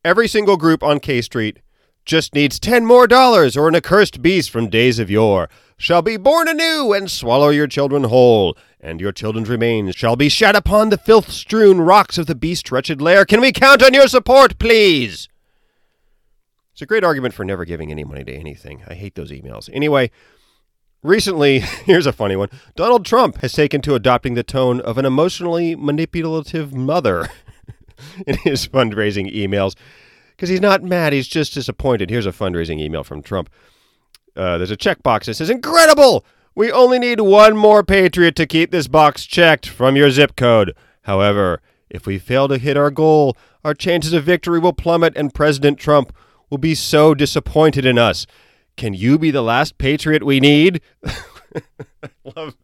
every 0.04 0.26
single 0.26 0.56
group 0.56 0.82
on 0.82 0.98
K 0.98 1.22
Street 1.22 1.60
just 2.04 2.34
needs 2.34 2.58
ten 2.58 2.84
more 2.84 3.06
dollars, 3.06 3.56
or 3.56 3.68
an 3.68 3.76
accursed 3.76 4.20
beast 4.20 4.50
from 4.50 4.68
days 4.68 4.98
of 4.98 5.08
yore 5.08 5.48
shall 5.76 6.02
be 6.02 6.16
born 6.16 6.48
anew 6.48 6.92
and 6.92 7.08
swallow 7.08 7.50
your 7.50 7.68
children 7.68 8.04
whole, 8.04 8.56
and 8.80 9.00
your 9.00 9.12
children's 9.12 9.48
remains 9.48 9.94
shall 9.94 10.16
be 10.16 10.28
shed 10.28 10.56
upon 10.56 10.88
the 10.88 10.98
filth 10.98 11.30
strewn 11.30 11.80
rocks 11.80 12.18
of 12.18 12.26
the 12.26 12.34
beast's 12.34 12.72
wretched 12.72 13.00
lair. 13.00 13.24
Can 13.24 13.40
we 13.40 13.52
count 13.52 13.82
on 13.82 13.94
your 13.94 14.08
support, 14.08 14.58
please? 14.58 15.28
It's 16.72 16.82
a 16.82 16.86
great 16.86 17.04
argument 17.04 17.34
for 17.34 17.44
never 17.44 17.64
giving 17.64 17.90
any 17.90 18.04
money 18.04 18.24
to 18.24 18.34
anything. 18.34 18.82
I 18.86 18.94
hate 18.94 19.14
those 19.14 19.30
emails. 19.30 19.70
Anyway, 19.72 20.10
recently, 21.06 21.58
here's 21.84 22.06
a 22.06 22.12
funny 22.12 22.36
one 22.36 22.48
Donald 22.74 23.04
Trump 23.04 23.38
has 23.38 23.52
taken 23.52 23.80
to 23.82 23.94
adopting 23.94 24.34
the 24.34 24.42
tone 24.42 24.80
of 24.80 24.98
an 24.98 25.04
emotionally 25.04 25.74
manipulative 25.74 26.74
mother 26.74 27.28
in 28.26 28.36
his 28.38 28.66
fundraising 28.66 29.32
emails 29.34 29.74
because 30.36 30.48
he's 30.48 30.60
not 30.60 30.82
mad, 30.82 31.12
he's 31.12 31.28
just 31.28 31.54
disappointed. 31.54 32.10
Here's 32.10 32.26
a 32.26 32.32
fundraising 32.32 32.78
email 32.78 33.02
from 33.02 33.22
Trump. 33.22 33.48
Uh, 34.36 34.58
there's 34.58 34.70
a 34.70 34.76
checkbox 34.76 35.24
that 35.24 35.34
says, 35.34 35.48
Incredible! 35.48 36.24
We 36.54 36.72
only 36.72 36.98
need 36.98 37.20
one 37.20 37.56
more 37.56 37.82
Patriot 37.82 38.34
to 38.36 38.46
keep 38.46 38.70
this 38.70 38.88
box 38.88 39.26
checked 39.26 39.68
from 39.68 39.94
your 39.94 40.10
zip 40.10 40.36
code. 40.36 40.74
However, 41.02 41.60
if 41.90 42.06
we 42.06 42.18
fail 42.18 42.48
to 42.48 42.58
hit 42.58 42.76
our 42.76 42.90
goal, 42.90 43.36
our 43.62 43.74
chances 43.74 44.12
of 44.12 44.24
victory 44.24 44.58
will 44.58 44.72
plummet 44.72 45.14
and 45.16 45.34
President 45.34 45.78
Trump 45.78 46.14
will 46.48 46.58
be 46.58 46.74
so 46.74 47.14
disappointed 47.14 47.84
in 47.84 47.98
us. 47.98 48.26
Can 48.76 48.94
you 48.94 49.18
be 49.18 49.30
the 49.30 49.42
last 49.42 49.78
Patriot 49.78 50.22
we 50.22 50.40
need? 50.40 50.80
I 51.04 51.14
love 52.36 52.56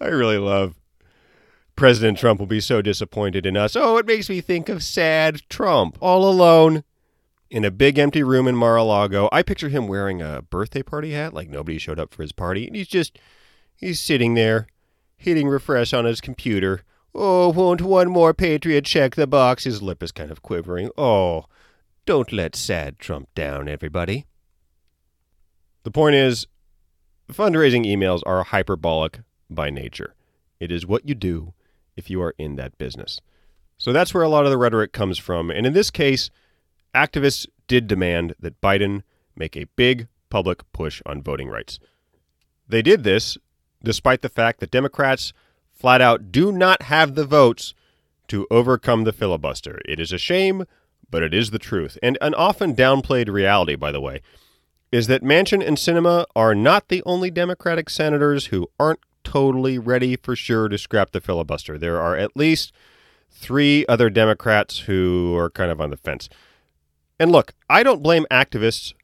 I 0.00 0.06
really 0.06 0.38
love 0.38 0.74
President 1.76 2.18
Trump 2.18 2.40
will 2.40 2.46
be 2.46 2.60
so 2.60 2.80
disappointed 2.80 3.46
in 3.46 3.56
us. 3.56 3.76
Oh, 3.76 3.96
it 3.96 4.06
makes 4.06 4.28
me 4.28 4.40
think 4.40 4.68
of 4.68 4.82
sad 4.82 5.42
Trump, 5.48 5.98
all 6.00 6.28
alone 6.28 6.84
in 7.50 7.64
a 7.64 7.70
big 7.70 7.98
empty 7.98 8.22
room 8.22 8.46
in 8.46 8.56
Mar-a-Lago. 8.56 9.28
I 9.32 9.42
picture 9.42 9.68
him 9.68 9.88
wearing 9.88 10.22
a 10.22 10.42
birthday 10.42 10.82
party 10.82 11.12
hat, 11.12 11.34
like 11.34 11.48
nobody 11.48 11.78
showed 11.78 11.98
up 11.98 12.14
for 12.14 12.22
his 12.22 12.32
party, 12.32 12.66
and 12.66 12.76
he's 12.76 12.88
just 12.88 13.18
he's 13.76 14.00
sitting 14.00 14.34
there, 14.34 14.68
hitting 15.16 15.48
refresh 15.48 15.92
on 15.92 16.04
his 16.04 16.20
computer. 16.20 16.82
Oh, 17.14 17.50
won't 17.50 17.82
one 17.82 18.08
more 18.08 18.34
patriot 18.34 18.84
check 18.84 19.14
the 19.14 19.26
box? 19.26 19.64
His 19.64 19.82
lip 19.82 20.02
is 20.02 20.12
kind 20.12 20.30
of 20.30 20.42
quivering. 20.42 20.90
Oh, 20.96 21.44
don't 22.06 22.32
let 22.32 22.56
sad 22.56 22.98
Trump 22.98 23.28
down, 23.34 23.68
everybody. 23.68 24.26
The 25.84 25.90
point 25.90 26.16
is, 26.16 26.46
fundraising 27.30 27.86
emails 27.86 28.22
are 28.26 28.42
hyperbolic 28.42 29.20
by 29.48 29.70
nature. 29.70 30.14
It 30.58 30.72
is 30.72 30.86
what 30.86 31.08
you 31.08 31.14
do 31.14 31.52
if 31.96 32.10
you 32.10 32.20
are 32.22 32.34
in 32.38 32.56
that 32.56 32.76
business. 32.78 33.20
So 33.78 33.92
that's 33.92 34.12
where 34.12 34.22
a 34.22 34.28
lot 34.28 34.44
of 34.44 34.50
the 34.50 34.58
rhetoric 34.58 34.92
comes 34.92 35.18
from. 35.18 35.50
And 35.50 35.66
in 35.66 35.72
this 35.72 35.90
case, 35.90 36.30
activists 36.94 37.46
did 37.68 37.86
demand 37.86 38.34
that 38.40 38.60
Biden 38.60 39.02
make 39.36 39.56
a 39.56 39.66
big 39.76 40.08
public 40.30 40.60
push 40.72 41.02
on 41.06 41.22
voting 41.22 41.48
rights. 41.48 41.78
They 42.68 42.82
did 42.82 43.04
this 43.04 43.36
despite 43.82 44.22
the 44.22 44.28
fact 44.28 44.60
that 44.60 44.70
Democrats 44.70 45.32
flat 45.70 46.00
out 46.00 46.32
do 46.32 46.50
not 46.50 46.82
have 46.82 47.14
the 47.14 47.26
votes 47.26 47.74
to 48.28 48.46
overcome 48.50 49.04
the 49.04 49.12
filibuster. 49.12 49.80
It 49.84 50.00
is 50.00 50.12
a 50.12 50.18
shame, 50.18 50.64
but 51.10 51.22
it 51.22 51.34
is 51.34 51.50
the 51.50 51.58
truth. 51.58 51.98
And 52.02 52.16
an 52.22 52.32
often 52.34 52.74
downplayed 52.74 53.28
reality, 53.28 53.76
by 53.76 53.92
the 53.92 54.00
way, 54.00 54.22
is 54.94 55.08
that 55.08 55.24
Manchin 55.24 55.60
and 55.66 55.76
Sinema 55.76 56.24
are 56.36 56.54
not 56.54 56.88
the 56.88 57.02
only 57.04 57.28
Democratic 57.28 57.90
senators 57.90 58.46
who 58.46 58.70
aren't 58.78 59.00
totally 59.24 59.76
ready 59.76 60.14
for 60.14 60.36
sure 60.36 60.68
to 60.68 60.78
scrap 60.78 61.10
the 61.10 61.20
filibuster. 61.20 61.76
There 61.76 62.00
are 62.00 62.16
at 62.16 62.36
least 62.36 62.72
three 63.28 63.84
other 63.88 64.08
Democrats 64.08 64.78
who 64.80 65.34
are 65.36 65.50
kind 65.50 65.72
of 65.72 65.80
on 65.80 65.90
the 65.90 65.96
fence. 65.96 66.28
And 67.18 67.32
look, 67.32 67.54
I 67.68 67.82
don't 67.82 68.04
blame 68.04 68.24
activists 68.30 68.94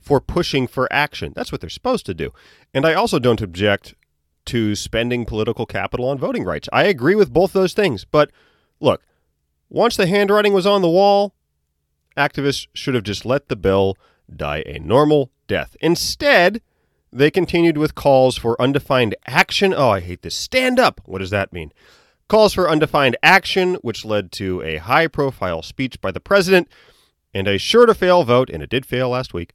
for 0.00 0.18
pushing 0.18 0.66
for 0.66 0.90
action. 0.90 1.34
That's 1.36 1.52
what 1.52 1.60
they're 1.60 1.68
supposed 1.68 2.06
to 2.06 2.14
do. 2.14 2.32
And 2.72 2.86
I 2.86 2.94
also 2.94 3.18
don't 3.18 3.42
object 3.42 3.94
to 4.46 4.74
spending 4.74 5.26
political 5.26 5.66
capital 5.66 6.08
on 6.08 6.16
voting 6.16 6.44
rights. 6.44 6.70
I 6.72 6.84
agree 6.84 7.14
with 7.14 7.34
both 7.34 7.52
those 7.52 7.74
things. 7.74 8.06
But 8.06 8.30
look, 8.80 9.02
once 9.68 9.98
the 9.98 10.06
handwriting 10.06 10.54
was 10.54 10.66
on 10.66 10.80
the 10.80 10.88
wall, 10.88 11.34
activists 12.16 12.66
should 12.72 12.94
have 12.94 13.04
just 13.04 13.26
let 13.26 13.48
the 13.48 13.56
bill 13.56 13.98
die 14.34 14.62
a 14.64 14.78
normal 14.78 15.30
death. 15.46 15.76
Instead, 15.80 16.60
they 17.12 17.30
continued 17.30 17.78
with 17.78 17.94
calls 17.94 18.36
for 18.36 18.60
undefined 18.60 19.14
action. 19.26 19.72
Oh, 19.72 19.90
I 19.90 20.00
hate 20.00 20.22
this. 20.22 20.34
Stand 20.34 20.80
up. 20.80 21.00
What 21.04 21.18
does 21.18 21.30
that 21.30 21.52
mean? 21.52 21.72
Calls 22.28 22.54
for 22.54 22.68
undefined 22.68 23.16
action, 23.22 23.74
which 23.76 24.04
led 24.04 24.32
to 24.32 24.62
a 24.62 24.78
high 24.78 25.06
profile 25.06 25.62
speech 25.62 26.00
by 26.00 26.10
the 26.10 26.20
president 26.20 26.68
and 27.32 27.46
a 27.46 27.58
sure 27.58 27.86
to 27.86 27.94
fail 27.94 28.24
vote, 28.24 28.48
and 28.50 28.62
it 28.62 28.70
did 28.70 28.86
fail 28.86 29.10
last 29.10 29.34
week. 29.34 29.52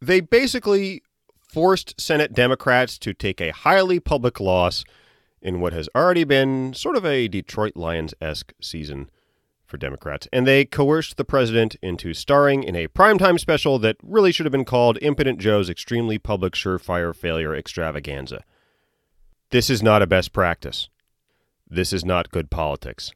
They 0.00 0.20
basically 0.20 1.02
forced 1.48 2.00
Senate 2.00 2.32
Democrats 2.32 2.98
to 2.98 3.12
take 3.12 3.40
a 3.40 3.52
highly 3.52 3.98
public 3.98 4.38
loss 4.38 4.84
in 5.40 5.60
what 5.60 5.72
has 5.72 5.88
already 5.94 6.24
been 6.24 6.74
sort 6.74 6.96
of 6.96 7.04
a 7.04 7.28
Detroit 7.28 7.76
Lions 7.76 8.14
esque 8.20 8.52
season 8.60 9.10
for 9.68 9.76
Democrats. 9.76 10.26
And 10.32 10.46
they 10.46 10.64
coerced 10.64 11.16
the 11.16 11.24
president 11.24 11.76
into 11.82 12.14
starring 12.14 12.64
in 12.64 12.74
a 12.74 12.88
primetime 12.88 13.38
special 13.38 13.78
that 13.80 13.96
really 14.02 14.32
should 14.32 14.46
have 14.46 14.52
been 14.52 14.64
called 14.64 14.98
Impotent 15.02 15.38
Joe's 15.38 15.70
Extremely 15.70 16.18
Public 16.18 16.54
Surefire 16.54 17.14
Failure 17.14 17.54
Extravaganza. 17.54 18.42
This 19.50 19.70
is 19.70 19.82
not 19.82 20.02
a 20.02 20.06
best 20.06 20.32
practice. 20.32 20.88
This 21.70 21.92
is 21.92 22.04
not 22.04 22.30
good 22.30 22.50
politics. 22.50 23.12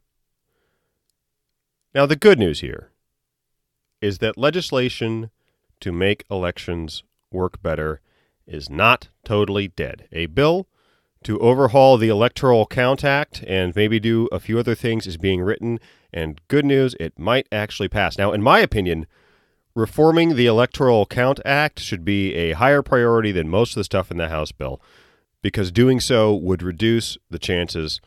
Now, 1.94 2.06
the 2.06 2.16
good 2.16 2.38
news 2.38 2.60
here 2.60 2.90
is 4.00 4.18
that 4.18 4.38
legislation 4.38 5.30
to 5.80 5.92
make 5.92 6.24
elections 6.30 7.02
work 7.30 7.62
better 7.62 8.00
is 8.46 8.68
not 8.68 9.08
totally 9.24 9.68
dead. 9.68 10.08
A 10.12 10.26
bill 10.26 10.68
to 11.24 11.38
overhaul 11.38 11.96
the 11.96 12.08
Electoral 12.08 12.66
Count 12.66 13.04
Act 13.04 13.42
and 13.46 13.74
maybe 13.74 14.00
do 14.00 14.28
a 14.32 14.40
few 14.40 14.58
other 14.58 14.74
things 14.74 15.06
is 15.06 15.16
being 15.16 15.40
written, 15.40 15.78
and 16.12 16.40
good 16.48 16.64
news, 16.64 16.94
it 17.00 17.18
might 17.18 17.46
actually 17.50 17.88
pass. 17.88 18.18
Now, 18.18 18.32
in 18.32 18.42
my 18.42 18.60
opinion, 18.60 19.06
reforming 19.74 20.36
the 20.36 20.46
Electoral 20.46 21.06
Count 21.06 21.40
Act 21.44 21.80
should 21.80 22.04
be 22.04 22.34
a 22.34 22.52
higher 22.52 22.82
priority 22.82 23.32
than 23.32 23.48
most 23.48 23.72
of 23.72 23.80
the 23.80 23.84
stuff 23.84 24.10
in 24.10 24.16
the 24.18 24.28
House 24.28 24.52
bill 24.52 24.80
because 25.42 25.72
doing 25.72 26.00
so 26.00 26.34
would 26.34 26.62
reduce 26.62 27.18
the 27.28 27.38
chances 27.38 28.00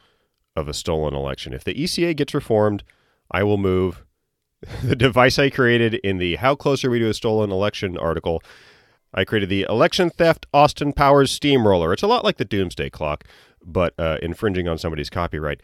of 0.55 0.67
a 0.67 0.73
stolen 0.73 1.13
election. 1.13 1.53
If 1.53 1.63
the 1.63 1.73
ECA 1.73 2.15
gets 2.15 2.33
reformed, 2.33 2.83
I 3.29 3.43
will 3.43 3.57
move 3.57 4.03
the 4.83 4.95
device 4.95 5.37
I 5.37 5.49
created 5.49 5.95
in 5.95 6.17
the 6.17 6.37
How 6.37 6.55
Close 6.55 6.83
Are 6.83 6.89
We 6.89 6.99
to 6.99 7.09
a 7.09 7.13
Stolen 7.13 7.51
Election 7.51 7.97
article. 7.97 8.41
I 9.15 9.25
created 9.25 9.49
the 9.49 9.65
Election 9.69 10.09
Theft 10.09 10.45
Austin 10.53 10.93
Powers 10.93 11.31
Steamroller. 11.31 11.93
It's 11.93 12.03
a 12.03 12.07
lot 12.07 12.23
like 12.23 12.37
the 12.37 12.45
Doomsday 12.45 12.89
Clock, 12.91 13.23
but 13.65 13.93
uh, 13.97 14.17
infringing 14.21 14.67
on 14.67 14.77
somebody's 14.77 15.09
copyright. 15.09 15.61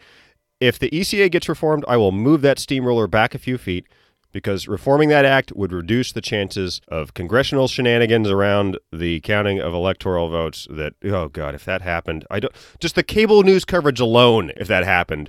If 0.58 0.78
the 0.78 0.90
ECA 0.90 1.30
gets 1.30 1.48
reformed, 1.48 1.84
I 1.86 1.96
will 1.96 2.12
move 2.12 2.40
that 2.42 2.58
steamroller 2.58 3.06
back 3.06 3.34
a 3.34 3.38
few 3.38 3.58
feet 3.58 3.86
because 4.32 4.66
reforming 4.66 5.10
that 5.10 5.24
act 5.24 5.52
would 5.54 5.72
reduce 5.72 6.12
the 6.12 6.20
chances 6.22 6.80
of 6.88 7.14
congressional 7.14 7.68
shenanigans 7.68 8.30
around 8.30 8.78
the 8.90 9.20
counting 9.20 9.60
of 9.60 9.74
electoral 9.74 10.30
votes 10.30 10.66
that 10.70 10.94
oh 11.04 11.28
god 11.28 11.54
if 11.54 11.66
that 11.66 11.82
happened 11.82 12.24
i 12.30 12.40
don't 12.40 12.54
just 12.80 12.94
the 12.94 13.02
cable 13.02 13.42
news 13.42 13.66
coverage 13.66 14.00
alone 14.00 14.50
if 14.56 14.66
that 14.66 14.84
happened 14.84 15.28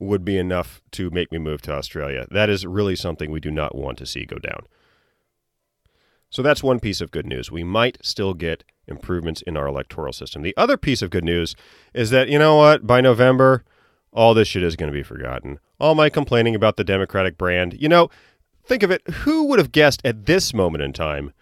would 0.00 0.24
be 0.24 0.38
enough 0.38 0.80
to 0.92 1.10
make 1.10 1.30
me 1.32 1.38
move 1.38 1.62
to 1.62 1.72
Australia. 1.72 2.26
That 2.30 2.50
is 2.50 2.66
really 2.66 2.96
something 2.96 3.30
we 3.30 3.40
do 3.40 3.50
not 3.50 3.74
want 3.74 3.98
to 3.98 4.06
see 4.06 4.24
go 4.24 4.36
down. 4.36 4.66
So 6.34 6.42
that's 6.42 6.64
one 6.64 6.80
piece 6.80 7.00
of 7.00 7.12
good 7.12 7.26
news. 7.26 7.52
We 7.52 7.62
might 7.62 7.96
still 8.04 8.34
get 8.34 8.64
improvements 8.88 9.40
in 9.42 9.56
our 9.56 9.68
electoral 9.68 10.12
system. 10.12 10.42
The 10.42 10.56
other 10.56 10.76
piece 10.76 11.00
of 11.00 11.10
good 11.10 11.24
news 11.24 11.54
is 11.94 12.10
that, 12.10 12.28
you 12.28 12.40
know 12.40 12.56
what, 12.56 12.84
by 12.84 13.00
November, 13.00 13.62
all 14.12 14.34
this 14.34 14.48
shit 14.48 14.64
is 14.64 14.74
going 14.74 14.90
to 14.90 14.98
be 14.98 15.04
forgotten. 15.04 15.60
All 15.78 15.94
my 15.94 16.10
complaining 16.10 16.56
about 16.56 16.76
the 16.76 16.82
Democratic 16.82 17.38
brand, 17.38 17.80
you 17.80 17.88
know, 17.88 18.10
think 18.64 18.82
of 18.82 18.90
it. 18.90 19.08
Who 19.08 19.44
would 19.44 19.60
have 19.60 19.70
guessed 19.70 20.02
at 20.04 20.26
this 20.26 20.52
moment 20.52 20.82
in 20.82 20.92
time 20.92 21.32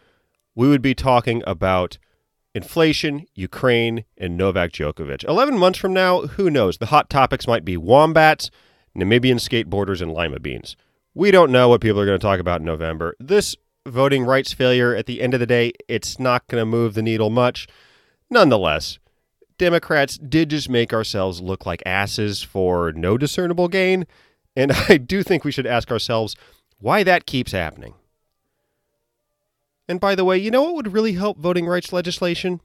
we 0.54 0.68
would 0.68 0.82
be 0.82 0.94
talking 0.94 1.42
about 1.46 1.96
inflation, 2.54 3.24
Ukraine, 3.34 4.04
and 4.18 4.36
Novak 4.36 4.72
Djokovic. 4.72 5.24
11 5.24 5.56
months 5.56 5.78
from 5.78 5.94
now, 5.94 6.26
who 6.26 6.50
knows? 6.50 6.76
The 6.76 6.86
hot 6.86 7.08
topics 7.08 7.46
might 7.46 7.64
be 7.64 7.78
wombats, 7.78 8.50
Namibian 8.94 9.36
skateboarders, 9.36 10.02
and 10.02 10.12
lima 10.12 10.38
beans. 10.38 10.76
We 11.14 11.30
don't 11.30 11.50
know 11.50 11.70
what 11.70 11.80
people 11.80 11.98
are 11.98 12.06
going 12.06 12.18
to 12.18 12.22
talk 12.22 12.40
about 12.40 12.60
in 12.60 12.66
November. 12.66 13.16
This 13.18 13.56
voting 13.86 14.24
rights 14.24 14.52
failure, 14.52 14.94
at 14.94 15.06
the 15.06 15.20
end 15.20 15.34
of 15.34 15.40
the 15.40 15.46
day, 15.46 15.72
it's 15.88 16.18
not 16.18 16.46
going 16.46 16.60
to 16.60 16.66
move 16.66 16.94
the 16.94 17.02
needle 17.02 17.30
much. 17.30 17.66
Nonetheless, 18.30 18.98
Democrats 19.58 20.18
did 20.18 20.50
just 20.50 20.68
make 20.68 20.92
ourselves 20.92 21.40
look 21.40 21.66
like 21.66 21.82
asses 21.84 22.42
for 22.42 22.92
no 22.92 23.18
discernible 23.18 23.68
gain. 23.68 24.06
And 24.56 24.72
I 24.88 24.96
do 24.96 25.22
think 25.22 25.44
we 25.44 25.52
should 25.52 25.66
ask 25.66 25.90
ourselves 25.90 26.36
why 26.78 27.02
that 27.02 27.26
keeps 27.26 27.52
happening. 27.52 27.94
And 29.88 30.00
by 30.00 30.14
the 30.14 30.24
way, 30.24 30.38
you 30.38 30.50
know 30.50 30.62
what 30.62 30.74
would 30.74 30.92
really 30.92 31.12
help 31.14 31.38
voting 31.38 31.66
rights 31.66 31.92
legislation? 31.92 32.60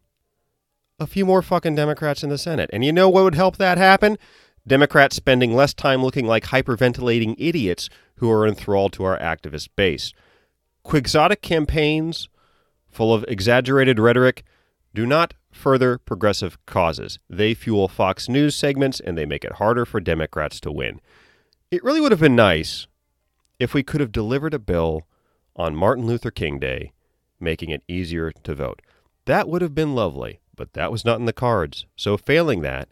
A 0.99 1.08
few 1.08 1.25
more 1.25 1.41
fucking 1.41 1.75
Democrats 1.75 2.23
in 2.23 2.30
the 2.30 2.38
Senate. 2.38 2.69
And 2.73 2.84
you 2.84 2.91
know 2.91 3.10
what 3.10 3.23
would 3.23 3.36
help 3.36 3.58
that 3.58 3.77
happen? 3.77 4.17
Democrats 4.65 5.15
spending 5.15 5.56
less 5.56 5.73
time 5.73 6.03
looking 6.03 6.25
like 6.25 6.45
hyperventilating 6.45 7.36
idiots 7.38 7.89
who 8.15 8.32
are 8.32 8.47
enthralled 8.47 8.93
to 8.93 9.03
our 9.03 9.17
activist 9.19 9.69
base. 9.75 10.13
Quixotic 10.88 11.41
campaigns 11.41 12.30
full 12.89 13.13
of 13.13 13.26
exaggerated 13.28 14.00
rhetoric 14.00 14.45
do 14.95 15.06
not 15.06 15.34
further 15.52 15.97
progressive 15.97 16.65
causes. 16.65 17.19
They 17.30 17.54
fuel 17.54 17.89
Fox 17.89 18.30
News 18.30 18.56
segments 18.56 19.02
and 19.02 19.17
they 19.17 19.26
make 19.26 19.43
it 19.43 19.56
harder 19.56 19.86
for 19.86 20.00
Democrats 20.00 20.62
to 20.62 20.71
win. 20.71 21.02
It 21.71 21.84
really 21.84 22.00
would 22.00 22.13
have 22.13 22.21
been 22.21 22.38
nice 22.38 22.88
if 23.60 23.73
we 23.73 23.84
could 23.84 24.00
have 24.00 24.13
delivered 24.13 24.54
a 24.54 24.60
bill 24.60 25.06
on 25.58 25.76
Martin 25.76 26.06
Luther 26.06 26.32
King 26.32 26.58
Day 26.58 26.93
making 27.38 27.69
it 27.69 27.84
easier 27.89 28.32
to 28.32 28.56
vote. 28.56 28.82
That 29.26 29.50
would 29.50 29.62
have 29.62 29.76
been 29.76 29.93
lovely, 29.93 30.39
but 30.56 30.71
that 30.71 30.89
was 30.89 31.04
not 31.04 31.19
in 31.19 31.26
the 31.26 31.34
cards. 31.34 31.86
So, 31.97 32.15
failing 32.15 32.62
that, 32.62 32.88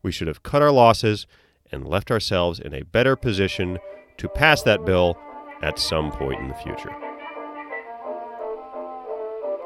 we 0.00 0.12
should 0.12 0.28
have 0.28 0.44
cut 0.44 0.62
our 0.62 0.70
losses 0.70 1.26
and 1.72 1.88
left 1.88 2.12
ourselves 2.12 2.60
in 2.60 2.72
a 2.72 2.84
better 2.84 3.16
position 3.16 3.80
to 4.18 4.28
pass 4.28 4.62
that 4.62 4.84
bill 4.84 5.18
at 5.60 5.80
some 5.80 6.12
point 6.12 6.40
in 6.40 6.46
the 6.46 6.54
future. 6.54 6.94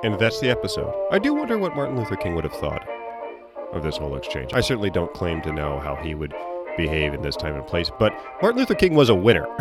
And 0.03 0.19
that's 0.19 0.41
the 0.41 0.51
episode. 0.51 0.93
I 1.11 1.19
do 1.19 1.33
wonder 1.35 1.57
what 1.59 1.75
Martin 1.75 1.97
Luther 1.97 2.17
King 2.17 2.35
would 2.35 2.45
have 2.45 2.53
thought 2.53 2.87
of 3.73 3.83
this 3.83 3.97
whole 3.97 4.17
exchange. 4.17 4.53
I 4.53 4.61
certainly 4.61 4.91
don't 4.91 5.13
claim 5.15 5.41
to 5.43 5.53
know 5.53 5.79
how 5.81 5.97
he 5.97 6.15
would 6.15 6.35
behave 6.77 7.15
in 7.15 7.23
this 7.23 7.37
time 7.37 7.55
and 7.55 7.67
place, 7.67 7.91
but 7.99 8.13
Martin 8.43 8.61
Luther 8.61 8.75
King 8.75 8.95
was 8.95 9.09
a 9.09 9.15
winner. 9.15 9.47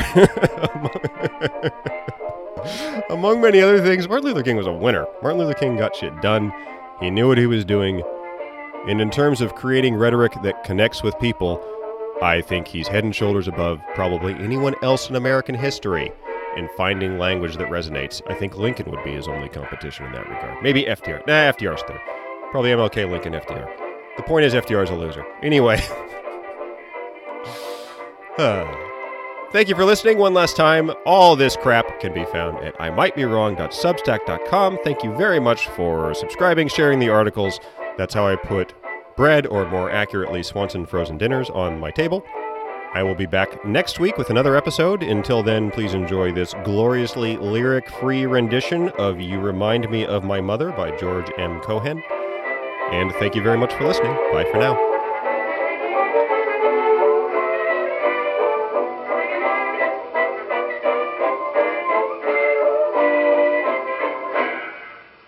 Among 3.10 3.42
many 3.42 3.62
other 3.62 3.82
things, 3.82 4.10
Martin 4.10 4.28
Luther 4.28 4.44
King 4.44 4.58
was 4.58 4.68
a 4.68 4.74
winner. 4.74 5.06
Martin 5.22 5.40
Luther 5.40 5.54
King 5.58 5.78
got 5.78 5.96
shit 5.96 6.22
done. 6.22 6.52
He 7.00 7.10
knew 7.10 7.28
what 7.28 7.38
he 7.38 7.46
was 7.46 7.64
doing. 7.64 8.04
And 8.88 9.00
in 9.02 9.10
terms 9.10 9.40
of 9.42 9.56
creating 9.56 9.96
rhetoric 9.96 10.34
that 10.44 10.64
connects 10.64 11.02
with 11.02 11.18
people, 11.20 11.64
I 12.22 12.42
think 12.42 12.68
he's 12.68 12.88
head 12.88 13.04
and 13.04 13.16
shoulders 13.16 13.48
above 13.48 13.80
probably 13.94 14.34
anyone 14.34 14.76
else 14.84 15.10
in 15.10 15.16
American 15.16 15.56
history. 15.56 16.12
In 16.58 16.70
finding 16.78 17.18
language 17.18 17.58
that 17.58 17.70
resonates, 17.70 18.22
I 18.28 18.34
think 18.34 18.58
Lincoln 18.58 18.90
would 18.92 19.04
be 19.04 19.14
his 19.14 19.28
only 19.28 19.50
competition 19.50 20.06
in 20.06 20.12
that 20.14 20.28
regard. 20.28 20.62
Maybe 20.64 20.84
FDR. 20.84 21.26
Nah, 21.28 21.52
FDR's 21.52 21.82
third. 21.84 22.00
Probably 22.52 22.72
MLK, 22.72 23.10
Lincoln, 23.10 23.34
FDR. 23.34 23.70
The 24.18 24.24
point 24.24 24.46
is, 24.46 24.54
FDR's 24.54 24.90
a 24.90 24.96
loser. 24.96 25.26
Anyway. 25.42 25.82
Thank 29.56 29.70
you 29.70 29.76
for 29.76 29.86
listening 29.86 30.18
one 30.18 30.34
last 30.34 30.58
time. 30.58 30.92
All 31.06 31.36
this 31.38 31.56
crap 31.56 32.02
can 32.02 32.14
be 32.14 32.26
found 32.26 32.64
at 32.64 32.76
I 32.80 32.90
might 32.90 33.16
be 33.16 33.24
wrong.substack.com. 33.24 34.80
Thank 34.84 35.04
you 35.04 35.16
very 35.16 35.40
much 35.40 35.68
for 35.70 36.14
subscribing, 36.14 36.68
sharing 36.68 37.00
the 37.00 37.10
articles. 37.10 37.60
That's 37.98 38.14
how 38.14 38.28
I 38.28 38.36
put 38.36 38.74
bread, 39.16 39.48
or 39.48 39.66
more 39.70 39.90
accurately, 39.90 40.44
Swanson 40.44 40.86
frozen 40.86 41.18
dinners, 41.18 41.50
on 41.50 41.80
my 41.80 41.92
table. 41.92 42.26
I 42.96 43.04
will 43.04 43.14
be 43.14 43.26
back 43.26 43.66
next 43.66 44.00
week 44.00 44.18
with 44.18 44.30
another 44.30 44.56
episode. 44.56 45.04
Until 45.04 45.44
then, 45.44 45.70
please 45.70 45.94
enjoy 45.94 46.32
this 46.32 46.54
gloriously 46.64 47.36
lyric 47.36 47.90
free 47.90 48.26
rendition 48.26 48.88
of 48.92 49.20
You 49.20 49.42
Remind 49.42 49.92
Me 49.92 50.06
of 50.06 50.24
My 50.24 50.40
Mother 50.40 50.72
by 50.72 50.96
George 50.96 51.30
M. 51.38 51.60
Cohan. 51.60 52.02
And 52.94 53.12
thank 53.16 53.36
you 53.36 53.44
very 53.44 53.58
much 53.58 53.74
for 53.74 53.86
listening. 53.86 54.14
Bye 54.32 54.48
for 54.50 54.60
now. 54.60 54.95